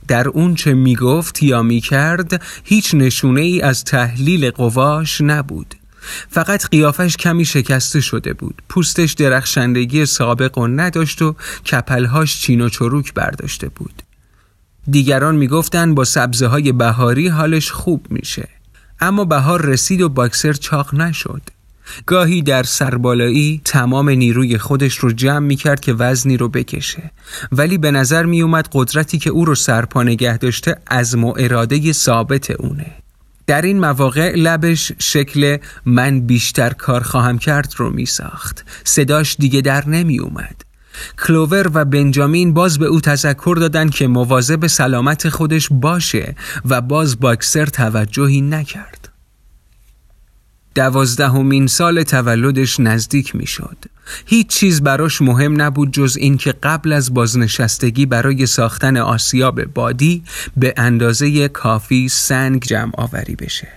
در 0.08 0.28
اون 0.28 0.56
چه 0.56 0.74
می‌گفت 0.74 1.44
یا 1.44 1.62
می‌کرد 1.62 2.42
هیچ 2.64 2.96
نشونه 2.96 3.42
ای 3.42 3.62
از 3.62 3.84
تحلیل 3.84 4.52
قواش 4.52 5.22
نبود. 5.22 5.76
فقط 6.30 6.70
قیافش 6.70 7.18
کمی 7.18 7.46
شکسته 7.46 8.02
شده 8.02 8.34
بود. 8.34 8.62
پوستش 8.70 9.14
درخشندگی 9.14 10.06
سابق 10.06 10.58
و 10.58 10.68
نداشت 10.68 11.22
و 11.22 11.36
کپلهاش 11.66 12.42
چین 12.42 12.62
و 12.62 12.70
چروک 12.70 13.14
برداشته 13.14 13.70
بود. 13.70 14.04
دیگران 14.90 15.36
می‌گفتند 15.36 15.96
با 15.96 16.04
سبزه 16.04 16.48
های 16.48 16.72
بهاری 16.72 17.28
حالش 17.28 17.72
خوب 17.72 18.06
میشه. 18.10 18.48
اما 19.00 19.26
بهار 19.26 19.66
رسید 19.66 20.02
و 20.02 20.10
باکسر 20.10 20.54
چاق 20.54 20.96
نشد. 20.96 21.42
گاهی 22.06 22.42
در 22.42 22.64
سربالایی 22.64 23.62
تمام 23.66 24.10
نیروی 24.10 24.58
خودش 24.58 24.98
رو 24.98 25.12
جمع 25.12 25.46
می 25.48 25.56
کرد 25.56 25.80
که 25.80 25.94
وزنی 25.94 26.38
رو 26.38 26.50
بکشه. 26.50 27.12
ولی 27.52 27.78
به 27.78 27.92
نظر 27.92 28.26
می 28.26 28.42
اومد 28.42 28.70
قدرتی 28.72 29.18
که 29.18 29.30
او 29.30 29.46
رو 29.46 29.56
سرپا 29.56 30.04
نگه 30.04 30.38
داشته 30.38 30.76
از 30.88 31.16
و 31.16 31.34
اراده 31.38 31.92
ثابت 31.92 32.52
اونه. 32.52 32.86
در 33.48 33.62
این 33.62 33.80
مواقع 33.80 34.36
لبش 34.36 34.92
شکل 35.00 35.58
من 35.86 36.22
بیشتر 36.22 36.70
کار 36.70 37.04
خواهم 37.04 37.38
کرد 37.38 37.74
رو 37.78 37.90
می 37.90 38.06
ساخت 38.06 38.66
صداش 38.84 39.36
دیگه 39.40 39.62
در 39.62 39.90
نمی 39.90 40.20
اومد 40.20 40.64
کلوور 41.28 41.72
و 41.74 41.86
بنجامین 41.86 42.54
باز 42.54 42.80
به 42.80 42.86
او 42.86 43.02
تذکر 43.02 43.56
دادن 43.60 43.90
که 43.90 44.08
مواظب 44.08 44.68
سلامت 44.68 45.30
خودش 45.30 45.68
باشه 45.72 46.36
و 46.66 46.82
باز 46.82 47.20
باکسر 47.20 47.66
توجهی 47.66 48.42
نکرد. 48.42 49.03
دوازدهمین 50.76 51.68
سال 51.68 52.04
تولدش 52.04 52.80
نزدیک 52.80 53.36
می‌شد. 53.36 53.78
هیچ 54.26 54.48
چیز 54.48 54.82
براش 54.82 55.22
مهم 55.22 55.62
نبود 55.62 55.94
جز 55.94 56.18
اینکه 56.18 56.52
قبل 56.52 56.94
از 56.94 57.14
بازنشستگی 57.14 58.06
برای 58.06 58.46
ساختن 58.46 58.98
آسیاب 58.98 59.64
بادی 59.64 60.24
به 60.58 60.74
اندازه 60.78 61.48
کافی 61.48 62.10
سنگ 62.10 62.64
جمع 62.64 62.92
آوری 62.98 63.36
بشه. 63.36 63.68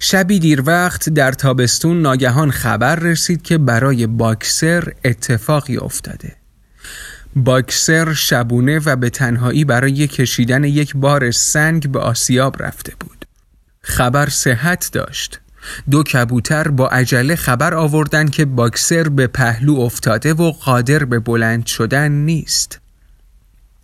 شبی 0.00 0.38
دیر 0.38 0.62
وقت 0.66 1.08
در 1.08 1.32
تابستون 1.32 2.02
ناگهان 2.02 2.50
خبر 2.50 2.96
رسید 2.96 3.42
که 3.42 3.58
برای 3.58 4.06
باکسر 4.06 4.92
اتفاقی 5.04 5.76
افتاده. 5.76 6.36
باکسر 7.36 8.14
شبونه 8.14 8.78
و 8.78 8.96
به 8.96 9.10
تنهایی 9.10 9.64
برای 9.64 10.06
کشیدن 10.06 10.64
یک 10.64 10.96
بار 10.96 11.30
سنگ 11.30 11.92
به 11.92 11.98
آسیاب 11.98 12.62
رفته 12.62 12.92
بود. 13.00 13.24
خبر 13.82 14.28
صحت 14.28 14.90
داشت 14.92 15.40
دو 15.90 16.02
کبوتر 16.02 16.68
با 16.68 16.88
عجله 16.88 17.36
خبر 17.36 17.74
آوردن 17.74 18.28
که 18.28 18.44
باکسر 18.44 19.08
به 19.08 19.26
پهلو 19.26 19.74
افتاده 19.74 20.34
و 20.34 20.50
قادر 20.50 21.04
به 21.04 21.18
بلند 21.18 21.66
شدن 21.66 22.12
نیست. 22.12 22.79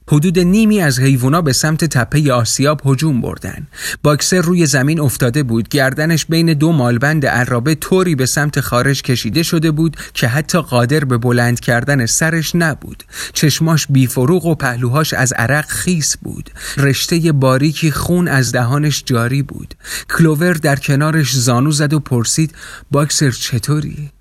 حدود 0.08 0.38
نیمی 0.38 0.80
از 0.80 1.00
حیوونا 1.00 1.42
به 1.42 1.52
سمت 1.52 1.84
تپه 1.84 2.32
آسیاب 2.32 2.82
هجوم 2.84 3.20
بردن. 3.20 3.66
باکسر 4.02 4.40
روی 4.40 4.66
زمین 4.66 5.00
افتاده 5.00 5.42
بود. 5.42 5.68
گردنش 5.68 6.26
بین 6.26 6.52
دو 6.54 6.72
مالبند 6.72 7.26
عرابه 7.26 7.74
طوری 7.74 8.14
به 8.14 8.26
سمت 8.26 8.60
خارج 8.60 9.02
کشیده 9.02 9.42
شده 9.42 9.70
بود 9.70 9.96
که 10.14 10.28
حتی 10.28 10.58
قادر 10.58 11.04
به 11.04 11.18
بلند 11.18 11.60
کردن 11.60 12.06
سرش 12.06 12.54
نبود. 12.54 13.02
چشماش 13.32 13.86
بیفروغ 13.90 14.46
و 14.46 14.54
پهلوهاش 14.54 15.14
از 15.14 15.32
عرق 15.32 15.66
خیس 15.66 16.16
بود. 16.16 16.50
رشته 16.76 17.32
باریکی 17.32 17.90
خون 17.90 18.28
از 18.28 18.52
دهانش 18.52 19.02
جاری 19.06 19.42
بود. 19.42 19.74
کلوور 20.18 20.52
در 20.52 20.76
کنارش 20.76 21.36
زانو 21.36 21.70
زد 21.70 21.92
و 21.92 22.00
پرسید 22.00 22.54
باکسر 22.90 23.30
چطوری؟ 23.30 24.15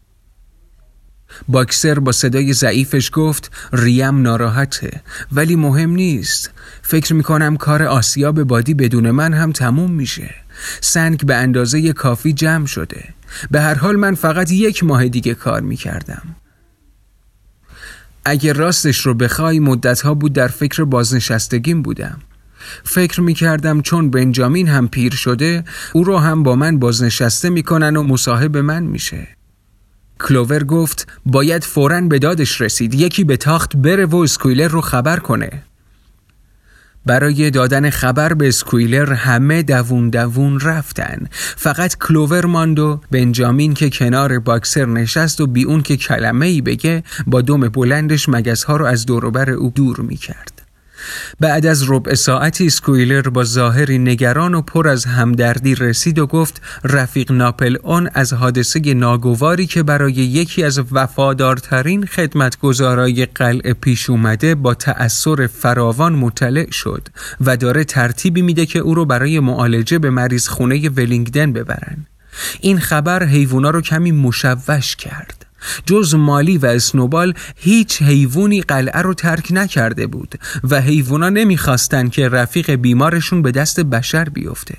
باکسر 1.47 1.99
با 1.99 2.11
صدای 2.11 2.53
ضعیفش 2.53 3.09
گفت 3.13 3.51
ریم 3.73 4.21
ناراحته 4.21 5.01
ولی 5.31 5.55
مهم 5.55 5.91
نیست. 5.91 6.51
فکر 6.81 7.13
می‌کنم 7.13 7.57
کار 7.57 7.83
آسیاب 7.83 8.43
بادی 8.43 8.73
بدون 8.73 9.11
من 9.11 9.33
هم 9.33 9.51
تموم 9.51 9.91
میشه. 9.91 10.35
سنگ 10.81 11.25
به 11.25 11.35
اندازه 11.35 11.93
کافی 11.93 12.33
جمع 12.33 12.65
شده. 12.65 13.03
به 13.51 13.61
هر 13.61 13.75
حال 13.75 13.95
من 13.95 14.15
فقط 14.15 14.51
یک 14.51 14.83
ماه 14.83 15.07
دیگه 15.07 15.33
کار 15.33 15.61
می‌کردم. 15.61 16.35
اگه 18.25 18.53
راستش 18.53 19.05
رو 19.05 19.13
بخوای 19.13 19.59
مدتها 19.59 20.13
بود 20.13 20.33
در 20.33 20.47
فکر 20.47 20.83
بازنشستگیم 20.83 21.81
بودم. 21.81 22.17
فکر 22.83 23.21
می‌کردم 23.21 23.81
چون 23.81 24.09
بنجامین 24.09 24.67
هم 24.67 24.87
پیر 24.87 25.13
شده 25.13 25.63
او 25.93 26.03
رو 26.03 26.17
هم 26.17 26.43
با 26.43 26.55
من 26.55 26.79
بازنشسته 26.79 27.49
می‌کنن 27.49 27.95
و 27.95 28.03
مصاحب 28.03 28.57
من 28.57 28.83
میشه. 28.83 29.27
کلوور 30.19 30.63
گفت 30.63 31.07
باید 31.25 31.63
فوراً 31.63 32.01
به 32.01 32.19
دادش 32.19 32.61
رسید 32.61 32.93
یکی 32.93 33.23
به 33.23 33.37
تاخت 33.37 33.75
بره 33.75 34.05
و 34.05 34.15
اسکویلر 34.15 34.67
رو 34.67 34.81
خبر 34.81 35.19
کنه 35.19 35.49
برای 37.05 37.49
دادن 37.51 37.89
خبر 37.89 38.33
به 38.33 38.47
اسکویلر 38.47 39.13
همه 39.13 39.63
دوون 39.63 40.09
دوون 40.09 40.59
رفتن 40.59 41.27
فقط 41.55 41.97
کلوور 41.97 42.45
ماند 42.45 42.79
و 42.79 43.01
بنجامین 43.11 43.73
که 43.73 43.89
کنار 43.89 44.39
باکسر 44.39 44.85
نشست 44.85 45.41
و 45.41 45.47
بی 45.47 45.63
اون 45.63 45.81
که 45.81 45.97
کلمه 45.97 46.45
ای 46.45 46.61
بگه 46.61 47.03
با 47.27 47.41
دم 47.41 47.59
بلندش 47.59 48.29
مگس 48.29 48.63
ها 48.63 48.77
رو 48.77 48.85
از 48.85 49.05
دوروبر 49.05 49.49
او 49.49 49.71
دور 49.75 49.99
می 49.99 50.17
کرد. 50.17 50.54
بعد 51.39 51.65
از 51.65 51.89
ربع 51.89 52.13
ساعتی 52.13 52.69
سکویلر 52.69 53.21
با 53.21 53.43
ظاهری 53.43 53.97
نگران 53.97 54.55
و 54.55 54.61
پر 54.61 54.87
از 54.87 55.05
همدردی 55.05 55.75
رسید 55.75 56.19
و 56.19 56.27
گفت 56.27 56.61
رفیق 56.83 57.31
ناپل 57.31 57.77
اون 57.83 58.09
از 58.13 58.33
حادثه 58.33 58.93
ناگواری 58.93 59.67
که 59.67 59.83
برای 59.83 60.13
یکی 60.13 60.63
از 60.63 60.81
وفادارترین 60.91 62.05
خدمتگزارای 62.05 63.25
قلعه 63.25 63.73
پیش 63.73 64.09
اومده 64.09 64.55
با 64.55 64.73
تأثیر 64.73 65.47
فراوان 65.47 66.13
مطلع 66.13 66.71
شد 66.71 67.07
و 67.41 67.57
داره 67.57 67.83
ترتیبی 67.83 68.41
میده 68.41 68.65
که 68.65 68.79
او 68.79 68.95
رو 68.95 69.05
برای 69.05 69.39
معالجه 69.39 69.99
به 69.99 70.09
مریض 70.09 70.47
خونه 70.47 70.89
ولینگدن 70.89 71.53
ببرن. 71.53 72.05
این 72.61 72.79
خبر 72.79 73.23
حیوونا 73.23 73.69
رو 73.69 73.81
کمی 73.81 74.11
مشوش 74.11 74.95
کرد. 74.95 75.45
جز 75.85 76.15
مالی 76.15 76.57
و 76.57 76.65
اسنوبال 76.65 77.33
هیچ 77.55 78.01
حیوانی 78.01 78.61
قلعه 78.61 79.01
رو 79.01 79.13
ترک 79.13 79.47
نکرده 79.51 80.07
بود 80.07 80.35
و 80.69 80.81
حیوونا 80.81 81.29
نمی‌خواستند 81.29 82.11
که 82.11 82.29
رفیق 82.29 82.71
بیمارشون 82.71 83.41
به 83.41 83.51
دست 83.51 83.79
بشر 83.79 84.29
بیفته. 84.29 84.75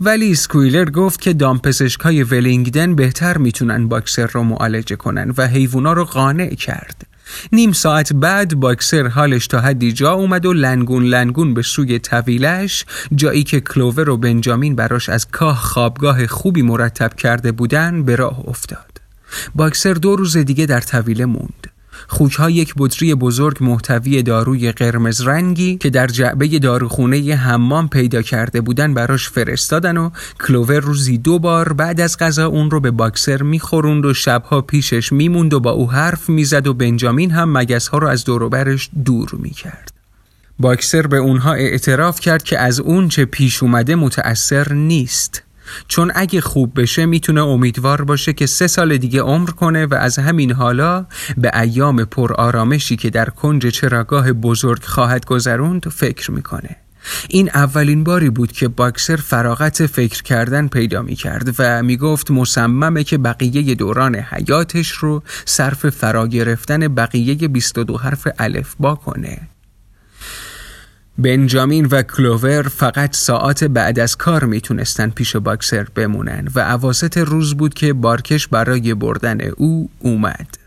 ولی 0.00 0.34
سکویلر 0.34 0.90
گفت 0.90 1.20
که 1.20 1.32
دامپزشکای 1.32 2.22
ولینگدن 2.22 2.94
بهتر 2.94 3.38
می‌تونن 3.38 3.88
باکسر 3.88 4.26
رو 4.26 4.42
معالجه 4.42 4.96
کنن 4.96 5.34
و 5.38 5.46
حیوونا 5.46 5.92
رو 5.92 6.04
قانع 6.04 6.54
کرد. 6.54 7.06
نیم 7.52 7.72
ساعت 7.72 8.12
بعد 8.12 8.54
باکسر 8.54 9.06
حالش 9.06 9.46
تا 9.46 9.60
حدی 9.60 9.92
جا 9.92 10.12
اومد 10.12 10.46
و 10.46 10.52
لنگون 10.52 11.04
لنگون 11.04 11.54
به 11.54 11.62
سوی 11.62 11.98
طویلش 11.98 12.84
جایی 13.14 13.44
که 13.44 13.60
کلوور 13.60 14.10
و 14.10 14.16
بنجامین 14.16 14.76
براش 14.76 15.08
از 15.08 15.26
کاه 15.30 15.56
خوابگاه 15.56 16.26
خوبی 16.26 16.62
مرتب 16.62 17.14
کرده 17.14 17.52
بودن 17.52 18.02
به 18.02 18.16
راه 18.16 18.48
افتاد. 18.48 18.87
باکسر 19.54 19.94
دو 19.94 20.16
روز 20.16 20.36
دیگه 20.36 20.66
در 20.66 20.80
طویله 20.80 21.26
موند. 21.26 21.66
خوکها 22.08 22.50
یک 22.50 22.74
بطری 22.76 23.14
بزرگ 23.14 23.56
محتوی 23.60 24.22
داروی 24.22 24.72
قرمز 24.72 25.20
رنگی 25.20 25.76
که 25.76 25.90
در 25.90 26.06
جعبه 26.06 26.58
داروخونه 26.58 27.34
حمام 27.34 27.88
پیدا 27.88 28.22
کرده 28.22 28.60
بودن 28.60 28.94
براش 28.94 29.30
فرستادن 29.30 29.96
و 29.96 30.10
کلوور 30.46 30.80
روزی 30.80 31.18
دو 31.18 31.38
بار 31.38 31.72
بعد 31.72 32.00
از 32.00 32.18
غذا 32.18 32.46
اون 32.46 32.70
رو 32.70 32.80
به 32.80 32.90
باکسر 32.90 33.42
میخوروند 33.42 34.04
و 34.04 34.14
شبها 34.14 34.60
پیشش 34.60 35.12
میموند 35.12 35.54
و 35.54 35.60
با 35.60 35.70
او 35.70 35.90
حرف 35.90 36.28
می‌زد 36.28 36.66
و 36.66 36.74
بنجامین 36.74 37.30
هم 37.30 37.58
مگس 37.58 37.88
ها 37.88 37.98
رو 37.98 38.08
از 38.08 38.24
دوروبرش 38.24 38.90
دور 39.04 39.30
می‌کرد. 39.32 39.92
باکسر 40.58 41.06
به 41.06 41.16
اونها 41.16 41.52
اعتراف 41.52 42.20
کرد 42.20 42.42
که 42.42 42.58
از 42.58 42.80
اون 42.80 43.08
چه 43.08 43.24
پیش 43.24 43.62
اومده 43.62 43.94
متأثر 43.94 44.72
نیست. 44.72 45.42
چون 45.88 46.12
اگه 46.14 46.40
خوب 46.40 46.80
بشه 46.80 47.06
می‌تونه 47.06 47.42
امیدوار 47.42 48.04
باشه 48.04 48.32
که 48.32 48.46
سه 48.46 48.66
سال 48.66 48.96
دیگه 48.96 49.20
عمر 49.20 49.50
کنه 49.50 49.86
و 49.86 49.94
از 49.94 50.18
همین 50.18 50.52
حالا 50.52 51.06
به 51.36 51.60
ایام 51.60 52.04
پر 52.04 52.32
آرامشی 52.32 52.96
که 52.96 53.10
در 53.10 53.30
کنج 53.30 53.66
چراگاه 53.66 54.32
بزرگ 54.32 54.82
خواهد 54.82 55.24
گذروند 55.24 55.88
فکر 55.88 56.30
می‌کنه. 56.30 56.76
این 57.28 57.50
اولین 57.54 58.04
باری 58.04 58.30
بود 58.30 58.52
که 58.52 58.68
باکسر 58.68 59.16
فراغت 59.16 59.86
فکر 59.86 60.22
کردن 60.22 60.68
پیدا 60.68 61.02
می 61.02 61.14
کرد 61.14 61.54
و 61.58 61.82
می 61.82 61.96
گفت 61.96 62.30
مصممه 62.30 63.04
که 63.04 63.18
بقیه 63.18 63.74
دوران 63.74 64.16
حیاتش 64.16 64.90
رو 64.90 65.22
صرف 65.44 65.88
فرا 65.88 66.26
گرفتن 66.26 66.88
بقیه 66.94 67.48
22 67.48 67.96
حرف 67.96 68.28
الف 68.38 68.74
با 68.80 68.94
کنه. 68.94 69.48
بنجامین 71.18 71.86
و 71.90 72.02
کلوور 72.02 72.62
فقط 72.62 73.16
ساعت 73.16 73.64
بعد 73.64 73.98
از 73.98 74.16
کار 74.16 74.44
می‌تونستن 74.44 75.10
پیش 75.10 75.36
باکسر 75.36 75.86
بمونن 75.94 76.48
و 76.54 76.60
عواست 76.60 77.18
روز 77.18 77.54
بود 77.54 77.74
که 77.74 77.92
بارکش 77.92 78.48
برای 78.48 78.94
بردن 78.94 79.40
او 79.40 79.90
اومد. 79.98 80.57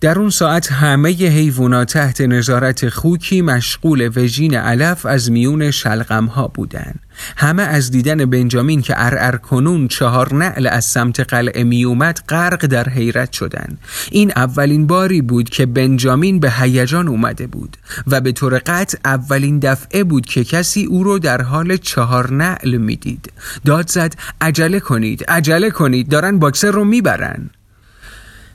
در 0.00 0.18
اون 0.18 0.30
ساعت 0.30 0.72
همه 0.72 1.10
حیوانات 1.10 1.92
تحت 1.92 2.20
نظارت 2.20 2.88
خوکی 2.88 3.42
مشغول 3.42 4.10
وژین 4.16 4.54
علف 4.54 5.06
از 5.06 5.30
میون 5.30 5.70
شلغم 5.70 6.26
ها 6.26 6.48
بودن. 6.48 6.94
همه 7.36 7.62
از 7.62 7.90
دیدن 7.90 8.24
بنجامین 8.24 8.82
که 8.82 8.94
ارعر 8.96 9.36
کنون 9.36 9.88
چهار 9.88 10.34
نعل 10.34 10.66
از 10.66 10.84
سمت 10.84 11.20
قلعه 11.20 11.64
می 11.64 11.84
اومد 11.84 12.20
غرق 12.28 12.66
در 12.66 12.88
حیرت 12.88 13.32
شدن. 13.32 13.78
این 14.10 14.32
اولین 14.36 14.86
باری 14.86 15.22
بود 15.22 15.48
که 15.50 15.66
بنجامین 15.66 16.40
به 16.40 16.50
هیجان 16.50 17.08
اومده 17.08 17.46
بود 17.46 17.76
و 18.06 18.20
به 18.20 18.32
طور 18.32 18.58
قطع 18.66 18.98
اولین 19.04 19.58
دفعه 19.58 20.04
بود 20.04 20.26
که 20.26 20.44
کسی 20.44 20.84
او 20.84 21.04
رو 21.04 21.18
در 21.18 21.42
حال 21.42 21.76
چهار 21.76 22.32
نعل 22.32 22.76
می‌دید. 22.76 23.32
داد 23.64 23.88
زد 23.88 24.14
عجله 24.40 24.80
کنید 24.80 25.24
عجله 25.24 25.70
کنید 25.70 26.08
دارن 26.08 26.38
باکسر 26.38 26.70
رو 26.70 26.84
می‌برن. 26.84 27.50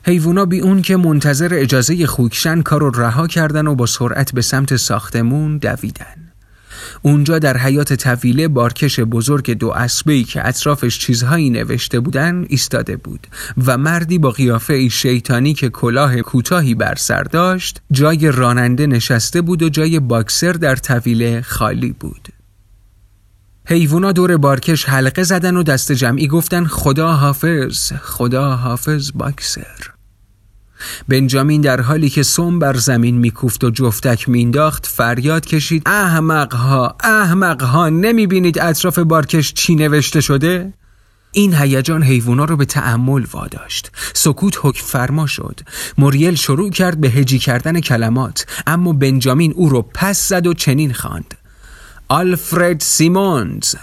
حیوونا 0.08 0.44
بی 0.44 0.60
اون 0.60 0.82
که 0.82 0.96
منتظر 0.96 1.48
اجازه 1.52 2.06
خوکشن 2.06 2.62
کار 2.62 2.80
رو 2.80 2.90
رها 2.90 3.26
کردن 3.26 3.66
و 3.66 3.74
با 3.74 3.86
سرعت 3.86 4.34
به 4.34 4.42
سمت 4.42 4.76
ساختمون 4.76 5.58
دویدن. 5.58 6.32
اونجا 7.02 7.38
در 7.38 7.56
حیات 7.56 7.92
طویله 7.92 8.48
بارکش 8.48 9.00
بزرگ 9.00 9.50
دو 9.50 9.70
اسبه‌ای 9.70 10.24
که 10.24 10.48
اطرافش 10.48 10.98
چیزهایی 10.98 11.50
نوشته 11.50 12.00
بودن 12.00 12.44
ایستاده 12.48 12.96
بود 12.96 13.26
و 13.66 13.78
مردی 13.78 14.18
با 14.18 14.30
قیافه 14.30 14.88
شیطانی 14.88 15.54
که 15.54 15.68
کلاه 15.68 16.16
کوتاهی 16.16 16.74
بر 16.74 16.94
سر 16.94 17.22
داشت 17.22 17.82
جای 17.92 18.32
راننده 18.32 18.86
نشسته 18.86 19.42
بود 19.42 19.62
و 19.62 19.68
جای 19.68 20.00
باکسر 20.00 20.52
در 20.52 20.76
طویله 20.76 21.40
خالی 21.40 21.92
بود. 22.00 22.28
حیوونا 23.68 24.12
دور 24.12 24.36
بارکش 24.36 24.84
حلقه 24.84 25.22
زدن 25.22 25.56
و 25.56 25.62
دست 25.62 25.92
جمعی 25.92 26.28
گفتن 26.28 26.64
خدا 26.64 27.12
حافظ 27.12 27.92
خدا 27.92 28.56
حافظ 28.56 29.10
باکسر 29.14 29.95
بنجامین 31.08 31.60
در 31.60 31.80
حالی 31.80 32.08
که 32.08 32.22
سوم 32.22 32.58
بر 32.58 32.76
زمین 32.76 33.18
میکوفت 33.18 33.64
و 33.64 33.70
جفتک 33.70 34.28
مینداخت 34.28 34.86
فریاد 34.86 35.46
کشید 35.46 35.82
احمقها 35.86 36.96
احمقها 37.00 37.88
نمی‌بینید 37.88 38.58
اطراف 38.58 38.98
بارکش 38.98 39.54
چی 39.54 39.74
نوشته 39.74 40.20
شده؟ 40.20 40.72
این 41.32 41.54
هیجان 41.54 42.02
حیوونا 42.02 42.44
رو 42.44 42.56
به 42.56 42.64
تأمل 42.64 43.24
واداشت. 43.32 43.90
سکوت 44.12 44.58
حکم 44.62 44.84
فرما 44.86 45.26
شد. 45.26 45.60
موریل 45.98 46.34
شروع 46.34 46.70
کرد 46.70 47.00
به 47.00 47.08
هجی 47.08 47.38
کردن 47.38 47.80
کلمات 47.80 48.46
اما 48.66 48.92
بنجامین 48.92 49.52
او 49.52 49.68
رو 49.68 49.82
پس 49.94 50.28
زد 50.28 50.46
و 50.46 50.54
چنین 50.54 50.92
خواند. 50.92 51.34
آلفرد 52.08 52.80
سیمونز. 52.80 53.74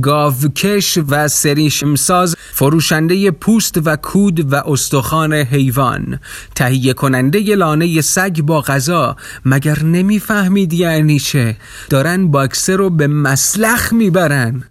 گاوکش 0.00 0.98
و 1.08 1.28
سریشمساز 1.28 2.36
فروشنده 2.52 3.30
پوست 3.30 3.80
و 3.84 3.96
کود 3.96 4.52
و 4.52 4.54
استخوان 4.54 5.32
حیوان. 5.32 6.18
تهیه 6.54 6.92
کننده 6.92 7.54
لانه 7.54 8.00
سگ 8.00 8.40
با 8.40 8.60
غذا. 8.60 9.16
مگر 9.44 9.82
نمی‌فهمید 9.82 10.72
یعنی 10.72 11.18
چه؟ 11.18 11.56
دارن 11.90 12.30
باکسه 12.30 12.76
رو 12.76 12.90
به 12.90 13.06
مسلخ 13.06 13.92
می‌برن. 13.92 14.64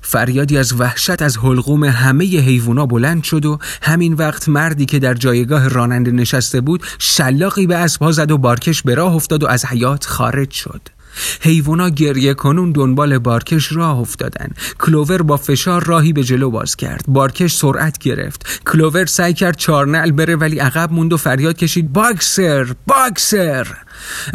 فریادی 0.00 0.58
از 0.58 0.80
وحشت 0.80 1.22
از 1.22 1.38
حلقوم 1.38 1.84
همه 1.84 2.24
حیوونا 2.24 2.86
بلند 2.86 3.22
شد 3.22 3.46
و 3.46 3.58
همین 3.82 4.14
وقت 4.14 4.48
مردی 4.48 4.86
که 4.86 4.98
در 4.98 5.14
جایگاه 5.14 5.68
راننده 5.68 6.10
نشسته 6.10 6.60
بود 6.60 6.82
شلاقی 6.98 7.66
به 7.66 7.76
اسبها 7.76 8.12
زد 8.12 8.30
و 8.30 8.38
بارکش 8.38 8.82
به 8.82 8.94
راه 8.94 9.14
افتاد 9.14 9.42
و 9.42 9.46
از 9.46 9.64
حیات 9.64 10.06
خارج 10.06 10.50
شد. 10.50 10.80
حیوونا 11.40 11.88
گریه 11.88 12.34
کنون 12.34 12.72
دنبال 12.72 13.18
بارکش 13.18 13.72
راه 13.72 13.98
افتادن. 13.98 14.48
کلوور 14.78 15.22
با 15.22 15.36
فشار 15.36 15.84
راهی 15.84 16.12
به 16.12 16.24
جلو 16.24 16.50
باز 16.50 16.76
کرد. 16.76 17.04
بارکش 17.08 17.54
سرعت 17.54 17.98
گرفت. 17.98 18.64
کلوور 18.66 19.06
سعی 19.06 19.34
کرد 19.34 19.56
چارنل 19.56 20.12
بره 20.12 20.36
ولی 20.36 20.58
عقب 20.58 20.92
موند 20.92 21.12
و 21.12 21.16
فریاد 21.16 21.56
کشید 21.56 21.92
باکسر 21.92 22.74
باکسر! 22.86 23.66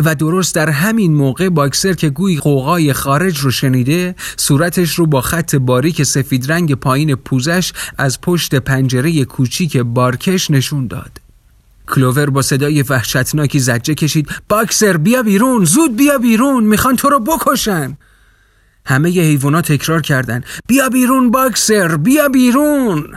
و 0.05 0.15
درست 0.15 0.55
در 0.55 0.69
همین 0.69 1.13
موقع 1.13 1.49
باکسر 1.49 1.93
که 1.93 2.09
گویی 2.09 2.37
غوغای 2.37 2.93
خارج 2.93 3.39
رو 3.39 3.51
شنیده 3.51 4.15
صورتش 4.37 4.93
رو 4.95 5.05
با 5.05 5.21
خط 5.21 5.55
باریک 5.55 6.03
سفید 6.03 6.51
رنگ 6.51 6.73
پایین 6.73 7.15
پوزش 7.15 7.73
از 7.97 8.21
پشت 8.21 8.55
پنجره 8.55 9.25
کوچیک 9.25 9.77
بارکش 9.77 10.51
نشون 10.51 10.87
داد. 10.87 11.24
کلوور 11.87 12.29
با 12.29 12.41
صدای 12.41 12.81
وحشتناکی 12.81 13.59
ضجه 13.59 13.93
کشید. 13.93 14.29
باکسر 14.49 14.97
بیا 14.97 15.23
بیرون 15.23 15.65
زود 15.65 15.97
بیا 15.97 16.17
بیرون 16.17 16.63
می‌خوان 16.63 16.95
تو 16.95 17.09
رو 17.09 17.19
بکشن. 17.19 17.97
همه 18.85 19.11
ی 19.11 19.21
حیوانات 19.21 19.71
تکرار 19.71 20.01
کردن. 20.01 20.43
بیا 20.67 20.89
بیرون 20.89 21.31
باکسر 21.31 21.97
بیا 21.97 22.29
بیرون. 22.29 23.15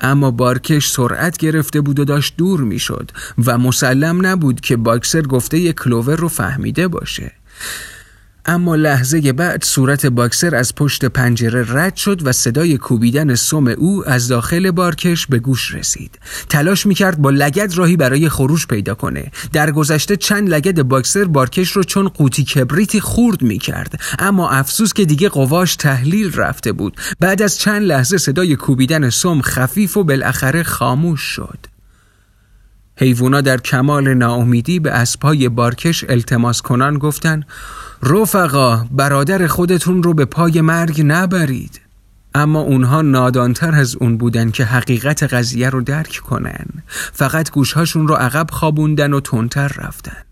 اما 0.00 0.30
بارکش 0.30 0.90
سرعت 0.90 1.36
گرفته 1.36 1.80
بود 1.80 1.98
و 1.98 2.04
داشت 2.04 2.34
دور 2.36 2.60
می‌شد 2.60 3.10
و 3.44 3.58
مسلم 3.58 4.26
نبود 4.26 4.60
که 4.60 4.76
باکسر 4.76 5.22
گفته 5.22 5.58
ی 5.58 5.72
کلوور 5.72 6.16
رو 6.16 6.28
فهمیده 6.28 6.88
باشه. 6.88 7.32
اما 8.48 8.76
لحظه 8.76 9.32
بعد 9.32 9.64
صورت 9.64 10.06
باکسر 10.06 10.54
از 10.54 10.74
پشت 10.74 11.04
پنجره 11.04 11.66
رد 11.68 11.96
شد 11.96 12.26
و 12.26 12.32
صدای 12.32 12.78
کوبیدن 12.78 13.34
سم 13.34 13.66
او 13.66 14.08
از 14.08 14.28
داخل 14.28 14.70
بارکش 14.70 15.26
به 15.26 15.38
گوش 15.38 15.74
رسید. 15.74 16.18
تلاش 16.48 16.86
می‌کرد 16.86 17.18
با 17.18 17.30
لگد 17.30 17.72
راهی 17.74 17.96
برای 17.96 18.28
خروش 18.28 18.66
پیدا 18.66 18.94
کنه. 18.94 19.30
در 19.52 19.70
گذشته 19.70 20.16
چند 20.16 20.48
لگد 20.48 20.82
باکسر 20.82 21.24
بارکش 21.24 21.70
رو 21.70 21.84
چون 21.84 22.08
قوطی 22.08 22.44
کبریتی 22.44 23.00
خورد 23.00 23.42
می‌کرد. 23.42 24.00
اما 24.18 24.50
افسوس 24.50 24.92
که 24.92 25.04
دیگه 25.04 25.28
قواش 25.28 25.76
تحلیل 25.76 26.32
رفته 26.34 26.72
بود. 26.72 26.96
بعد 27.20 27.42
از 27.42 27.58
چند 27.58 27.82
لحظه 27.82 28.18
صدای 28.18 28.56
کوبیدن 28.56 29.10
سم 29.10 29.40
خفیف 29.40 29.96
و 29.96 30.04
بالاخره 30.04 30.62
خاموش 30.62 31.20
شد. 31.20 31.75
حیوونا 32.96 33.40
در 33.40 33.56
کمال 33.56 34.14
ناامیدی 34.14 34.80
به 34.80 34.90
اسبهای 34.90 35.48
بارکش 35.48 36.04
التماس 36.08 36.62
کنان 36.62 36.98
گفتن 36.98 37.42
رفقا 38.02 38.86
برادر 38.90 39.46
خودتون 39.46 40.02
رو 40.02 40.14
به 40.14 40.24
پای 40.24 40.60
مرگ 40.60 41.02
نبرید. 41.04 41.80
اما 42.34 42.60
اونها 42.60 43.02
نادانتر 43.02 43.74
از 43.74 43.96
اون 43.96 44.16
بودن 44.16 44.50
که 44.50 44.64
حقیقت 44.64 45.22
قضیه 45.22 45.70
رو 45.70 45.82
درک 45.82 46.16
کنن 46.16 46.66
فقط 47.12 47.50
گوشهاشون 47.50 48.08
رو 48.08 48.14
عقب 48.14 48.50
خوابوندن 48.50 49.12
و 49.12 49.20
تونتر 49.20 49.68
رفتن. 49.68 50.25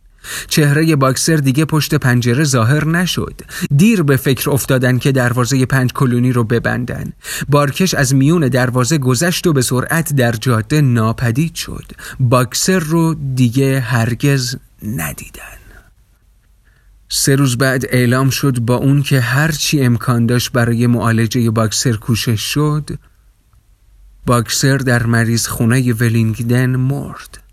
چهره 0.48 0.96
باکسر 0.96 1.36
دیگه 1.36 1.64
پشت 1.64 1.94
پنجره 1.94 2.44
ظاهر 2.44 2.86
نشد. 2.86 3.40
دیر 3.76 4.02
به 4.02 4.16
فکر 4.16 4.50
افتادن 4.50 4.98
که 4.98 5.12
دروازه 5.12 5.66
پنج 5.66 5.92
کلونی 5.92 6.32
رو 6.32 6.44
ببندن. 6.44 7.12
بارکش 7.48 7.94
از 7.94 8.14
میون 8.14 8.48
دروازه 8.48 8.98
گذشت 8.98 9.46
و 9.46 9.52
به 9.52 9.62
سرعت 9.62 10.12
در 10.12 10.32
جاده 10.32 10.80
ناپدید 10.80 11.54
شد. 11.54 11.92
باکسر 12.20 12.78
رو 12.78 13.14
دیگه 13.34 13.80
هرگز 13.80 14.56
ندیدن. 14.82 15.64
سه 17.08 17.36
روز 17.36 17.58
بعد 17.58 17.84
اعلام 17.88 18.30
شد 18.30 18.58
با 18.58 18.74
اون 18.74 19.02
که 19.02 19.20
هرچی 19.20 19.80
امکان 19.80 20.26
داشت 20.26 20.52
برای 20.52 20.86
معالجه 20.86 21.50
باکسر 21.50 21.92
کوشش 21.92 22.40
شد 22.40 22.90
باکسر 24.26 24.76
در 24.76 25.06
مریض 25.06 25.46
خونه 25.46 25.92
ولینگدن 25.92 26.76
مرد. 26.76 27.43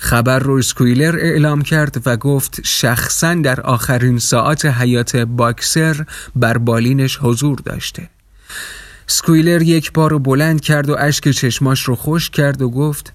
خبر 0.00 0.38
رو 0.38 0.54
اسکویلر 0.54 1.16
اعلام 1.20 1.62
کرد 1.62 2.02
و 2.06 2.16
گفت 2.16 2.60
شخصا 2.64 3.34
در 3.34 3.60
آخرین 3.60 4.18
ساعت 4.18 4.64
حیات 4.64 5.16
باکسر 5.16 6.06
بر 6.36 6.58
بالینش 6.58 7.18
حضور 7.22 7.58
داشته. 7.58 8.10
سکویلر 9.06 9.62
یک 9.62 9.92
بار 9.92 10.10
رو 10.10 10.18
بلند 10.18 10.60
کرد 10.60 10.90
و 10.90 10.96
اشک 10.98 11.30
چشماش 11.30 11.82
رو 11.82 11.96
خوش 11.96 12.30
کرد 12.30 12.62
و 12.62 12.70
گفت 12.70 13.12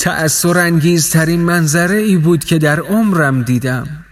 تأثیر 0.00 0.58
انگیزترین 0.58 1.40
منظره 1.40 1.98
ای 1.98 2.16
بود 2.16 2.44
که 2.44 2.58
در 2.58 2.80
عمرم 2.80 3.42
دیدم. 3.42 4.04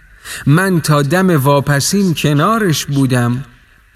من 0.45 0.81
تا 0.81 1.01
دم 1.01 1.29
واپسین 1.29 2.13
کنارش 2.13 2.85
بودم. 2.85 3.45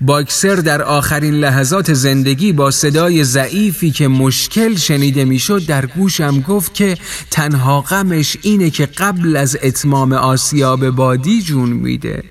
باکسر 0.06 0.56
در 0.56 0.82
آخرین 0.82 1.34
لحظات 1.34 1.94
زندگی 1.94 2.54
با 2.54 2.72
صدای 2.72 3.24
ضعیفی 3.24 3.92
که 3.92 4.08
مشکل 4.08 4.76
شنیده 4.76 5.26
می‌شد 5.26 5.66
در 5.66 5.86
گوشم 5.86 6.42
گفت 6.42 6.74
که 6.74 6.98
تنها 7.32 7.82
غمش 7.82 8.38
اینه 8.42 8.70
که 8.70 8.86
قبل 8.86 9.36
از 9.36 9.58
اتمام 9.64 10.14
آسیاب 10.14 10.90
بادی 10.90 11.42
جون 11.42 11.70
میده. 11.70 12.24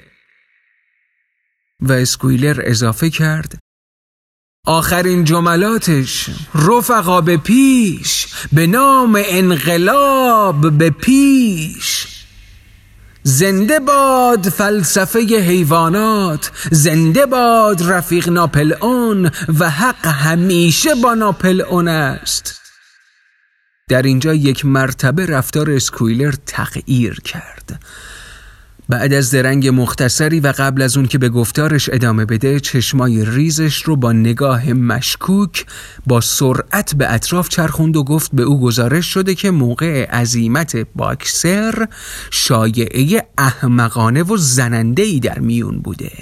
و 1.81 1.93
اسکویلر 1.93 2.61
اضافه 2.65 3.11
کرد 3.11 3.59
آخرین 4.67 5.25
جملاتش 5.25 6.31
رفقا 6.55 7.21
به 7.21 7.37
پیش 7.37 8.27
به 8.53 8.67
نام 8.67 9.19
انقلاب 9.27 10.79
به 10.79 10.91
پیش. 10.91 12.22
زنده 13.25 13.81
باد 13.81 14.49
فلسفه 14.49 15.21
حیوانات 15.21 16.51
زنده 16.71 17.27
باد 17.27 17.83
رفیق 17.83 18.29
ناپل 18.29 18.73
اون 18.81 19.31
و 19.59 19.71
حق 19.71 20.07
همیشه 20.07 20.95
با 20.95 21.15
ناپل 21.15 21.61
اون 21.61 21.89
است. 21.89 22.61
در 23.89 24.03
اینجا 24.03 24.35
یک 24.35 24.65
مرتبه 24.67 25.27
رفتار 25.27 25.71
اسکویلر 25.71 26.35
تغییر 26.47 27.21
کرد. 27.21 27.83
بعد 28.89 29.13
از 29.13 29.31
درنگ 29.31 29.69
مختصری 29.69 30.41
و 30.41 30.53
قبل 30.59 30.83
از 30.83 30.97
اون 30.97 31.07
که 31.07 31.19
به 31.19 31.29
گفتارش 31.29 31.91
ادامه 31.93 32.25
بده 32.25 32.61
چشمای 32.61 33.25
ریزش 33.25 33.83
رو 33.83 33.97
با 33.97 34.13
نگاه 34.13 34.73
مشکوک 34.73 35.67
با 36.07 36.21
سرعت 36.21 36.95
به 36.95 37.13
اطراف 37.15 37.49
چرخوند 37.49 37.97
و 37.97 38.05
گفت 38.05 38.31
به 38.33 38.43
او 38.43 38.61
گزارش 38.61 39.07
شده 39.07 39.35
که 39.35 39.51
موقع 39.51 40.05
عزیمت 40.05 40.77
باکسر 40.77 41.89
شایعه 42.31 43.27
احمقانه 43.39 44.23
و 44.23 44.37
زننده 44.37 45.03
ای 45.03 45.21
در 45.21 45.39
میون 45.39 45.79
بوده. 45.79 46.13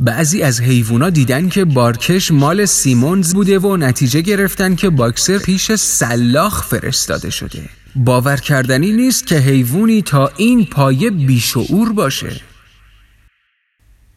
بعضی 0.00 0.42
از 0.42 0.60
حیوونا 0.60 1.10
دیدن 1.10 1.48
که 1.48 1.64
بارکش 1.64 2.30
مال 2.30 2.64
سیمونز 2.64 3.34
بوده 3.34 3.58
و 3.58 3.76
نتیجه 3.76 4.20
گرفتن 4.20 4.74
که 4.74 4.90
باکسر 4.90 5.38
پیش 5.38 5.72
سلاخ 5.72 6.66
فرستاده 6.66 7.30
شده. 7.30 7.79
باور 7.96 8.36
کردنی 8.36 8.92
نیست 8.92 9.26
که 9.26 9.36
حیوانی 9.36 10.02
تا 10.02 10.32
این 10.36 10.66
پایه 10.66 11.10
بیشعور 11.10 11.92
باشه. 11.92 12.40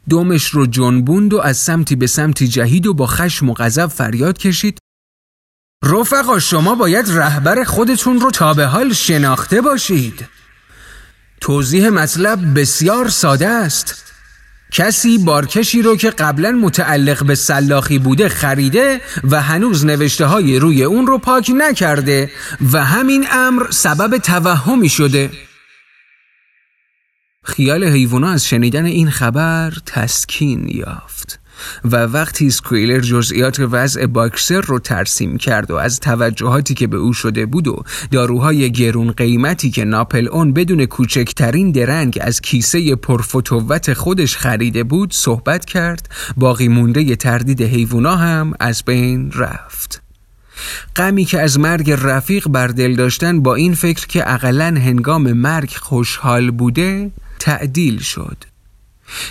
دومش 0.10 0.48
رو 0.48 0.66
جنبوند 0.66 1.34
و 1.34 1.40
از 1.40 1.58
سمتی 1.58 1.96
به 1.96 2.08
سمتی 2.08 2.48
جهید 2.48 2.88
و 2.88 2.94
با 2.94 3.08
خشم 3.08 3.50
و 3.50 3.54
غضب 3.54 3.88
فریاد 3.88 4.38
کشید. 4.38 4.78
رفقا 5.84 6.40
شما 6.40 6.76
باید 6.76 7.06
رهبر 7.10 7.64
خودتون 7.64 8.20
رو 8.20 8.32
تا 8.32 8.54
به 8.54 8.66
حال 8.66 8.94
شناخته 8.94 9.62
باشید. 9.62 10.26
توضیح 11.42 11.90
مطلب 11.90 12.60
بسیار 12.60 13.10
ساده 13.10 13.48
است. 13.48 14.13
کسی 14.74 15.18
بارکشی 15.18 15.82
رو 15.82 15.96
که 15.96 16.10
قبلا 16.10 16.52
متعلق 16.52 17.26
به 17.26 17.36
سلاخی 17.36 18.00
بوده 18.00 18.30
خریده 18.30 19.02
و 19.24 19.42
هنوز 19.42 19.86
نوشته 19.86 20.26
های 20.26 20.60
روی 20.60 20.84
اون 20.84 21.08
رو 21.08 21.18
پاک 21.18 21.52
نکرده 21.58 22.32
و 22.74 22.86
همین 22.86 23.26
امر 23.32 23.72
سبب 23.72 24.18
توهمی 24.18 24.90
شده. 24.90 25.32
خیال 27.44 27.84
حیوانا 27.84 28.30
از 28.30 28.48
شنیدن 28.48 28.86
این 28.86 29.10
خبر 29.10 29.74
تسکین 29.86 30.68
یافت. 30.68 31.43
و 31.84 31.96
وقتی 31.96 32.50
سکویلر 32.50 33.00
جزئیات 33.00 33.60
وضع 33.60 34.06
باکسر 34.06 34.62
رو 34.62 34.80
ترسیم 34.80 35.38
کرد 35.38 35.72
و 35.72 35.76
از 35.76 36.00
توجهاتی 36.00 36.74
که 36.74 36.88
به 36.88 36.98
او 36.98 37.14
شده 37.14 37.46
بود 37.46 37.68
و 37.68 37.84
داروهای 38.12 38.72
گرون 38.72 39.12
قیمتی 39.12 39.72
که 39.72 39.84
ناپل 39.86 40.28
اون 40.28 40.54
بدون 40.54 40.86
کوچکترین 40.86 41.72
درنگ 41.72 42.18
از 42.22 42.42
کیسه 42.42 42.96
پرفتوت 42.96 43.94
خودش 43.94 44.38
خریده 44.38 44.84
بود 44.84 45.14
صحبت 45.14 45.66
کرد 45.66 46.10
باقی 46.38 46.68
مونده 46.68 47.16
تردید 47.16 47.62
حیوونا 47.62 48.16
هم 48.16 48.54
از 48.60 48.84
بین 48.86 49.32
رفت. 49.32 50.02
غمی 50.96 51.26
که 51.26 51.42
از 51.42 51.60
مرگ 51.60 51.92
رفیق 51.92 52.48
بر 52.48 52.68
دل 52.68 52.96
داشتن 52.96 53.42
با 53.42 53.56
این 53.56 53.74
فکر 53.74 54.08
که 54.08 54.34
اقلا 54.34 54.76
هنگام 54.78 55.34
مرگ 55.34 55.70
خوشحال 55.70 56.52
بوده 56.52 57.12
تعدیل 57.40 58.00
شد. 58.00 58.53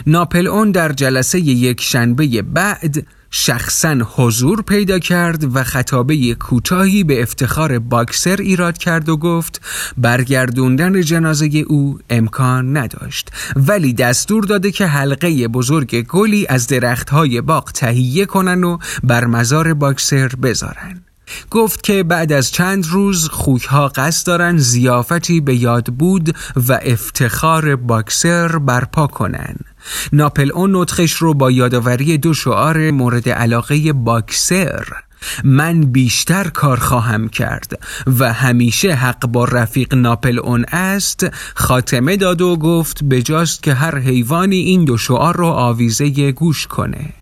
ناپل 0.07 0.47
اون 0.47 0.71
در 0.71 0.93
جلسه 0.93 1.41
یک 1.41 1.81
شنبه 1.81 2.43
بعد 2.43 3.07
شخصا 3.35 3.97
حضور 4.17 4.63
پیدا 4.63 4.99
کرد 4.99 5.57
و 5.57 5.63
خطابه 5.63 6.35
کوتاهی 6.35 7.05
به 7.05 7.23
افتخار 7.23 7.79
باکسر 7.79 8.37
ایراد 8.37 8.79
کرد 8.79 9.09
و 9.09 9.17
گفت 9.17 9.61
برگردوندن 9.99 11.01
جنازه 11.01 11.47
او 11.47 11.99
امکان 12.11 12.77
نداشت. 12.77 13.31
ولی 13.57 13.93
دستور 13.93 14.45
داده 14.45 14.71
که 14.71 14.87
حلقه 14.87 15.49
بزرگ 15.49 16.07
گلی 16.07 16.47
از 16.49 16.67
درختهای 16.67 17.41
باغ 17.41 17.73
تهیه 17.73 18.27
کنن 18.27 18.65
و 18.65 18.79
بر 19.05 19.25
مزار 19.25 19.75
باکسر 19.75 20.29
بذارن. 20.29 21.12
گفت 21.51 21.83
که 21.83 22.03
بعد 22.03 22.33
از 22.33 22.51
چند 22.51 22.87
روز 22.87 23.29
خوکها 23.29 23.89
قصد 23.89 24.27
دارن 24.27 24.57
زیافتی 24.57 25.41
به 25.41 25.55
یاد 25.55 25.87
بود 25.87 26.37
و 26.69 26.79
افتخار 26.83 27.77
باکسر 27.77 28.59
برپا 28.59 29.07
کنن. 29.07 29.57
ناپل 30.13 30.51
اون 30.53 30.77
نطخش 30.77 31.13
رو 31.13 31.35
با 31.35 31.51
یادآوری 31.51 32.19
دو 32.19 32.35
شعار 32.35 32.91
مورد 32.91 33.29
علاقه 33.29 33.93
باکسر. 33.93 34.85
من 35.45 35.81
بیشتر 35.81 36.49
کار 36.49 36.77
خواهم 36.77 37.29
کرد 37.29 37.83
و 38.19 38.33
همیشه 38.33 38.95
حق 38.95 39.27
با 39.27 39.45
رفیق 39.45 39.95
ناپل 39.95 40.39
اون 40.39 40.65
است 40.69 41.27
خاتمه 41.55 42.17
داد 42.17 42.41
و 42.41 42.57
به 42.57 42.85
بجاست 43.11 43.63
که 43.63 43.75
هر 43.75 43.99
حیوانی 43.99 44.57
این 44.57 44.85
دو 44.85 44.99
شعار 44.99 45.37
رو 45.37 45.47
آویزه 45.47 46.33
گوش 46.33 46.67
کنه. 46.67 47.22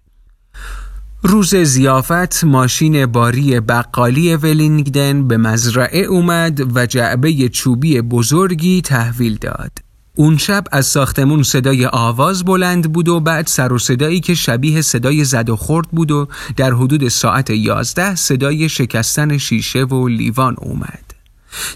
روز 1.23 1.55
زیافت 1.57 2.45
ماشین 2.45 3.07
باری 3.07 3.61
بقالی 3.61 4.37
ولینگدن 4.37 5.29
به 5.29 5.37
مزرعه 5.37 6.01
اومد 6.01 6.77
و 6.77 6.87
جعبه 6.87 7.49
چوبی 7.49 8.01
بزرگی 8.01 8.83
تحویل 8.83 9.37
داد. 9.37 9.71
اون 10.15 10.37
شب 10.37 10.65
از 10.73 10.87
ساختمون 10.87 11.43
صدای 11.43 11.87
آواز 11.87 12.45
بلند 12.45 12.93
بود 12.93 13.09
و 13.09 13.21
بعد 13.21 13.47
سر 13.47 13.73
و 13.73 13.79
صدایی 13.79 14.21
که 14.21 14.35
شبیه 14.35 14.83
صدای 14.83 15.25
زد 15.25 15.51
و 15.51 15.57
خورد 15.57 15.89
بود 15.89 16.11
و 16.11 16.29
در 16.57 16.73
حدود 16.73 17.09
ساعت 17.09 17.51
یازده 17.51 18.15
صدای 18.15 18.69
شکستن 18.69 19.39
شیشه 19.39 19.85
و 19.85 20.09
لیوان 20.09 20.55
اومد. 20.59 21.15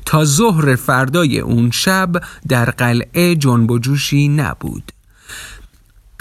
تا 0.05 0.25
ظهر 0.25 0.77
فردای 0.77 1.41
اون 1.41 1.71
شب 1.71 2.13
در 2.49 2.71
قلعه 2.71 3.37
جنب 3.37 3.71
و 3.71 3.79
جوشی 3.79 4.29
نبود. 4.29 4.94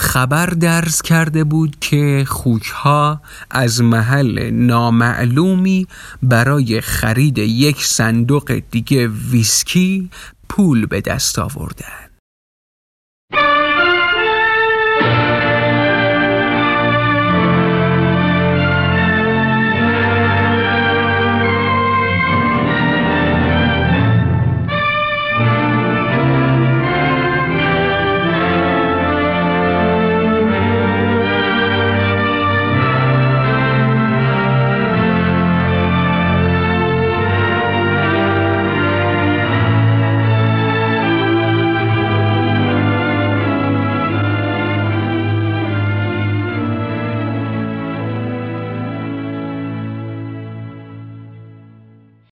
خبر 0.04 0.46
درز 0.46 1.02
کرده 1.02 1.44
بود 1.44 1.78
که 1.80 2.26
خوکها 2.28 3.22
از 3.52 3.82
محل 3.82 4.50
نامعلومی 4.52 5.88
برای 6.24 6.82
خرید 6.82 7.38
یک 7.38 7.86
صندوق 7.86 8.62
دیگه 8.72 9.08
ویسکی 9.08 10.10
پول 10.50 10.86
به 10.86 11.02
دست 11.02 11.40
آوردن. 11.40 12.13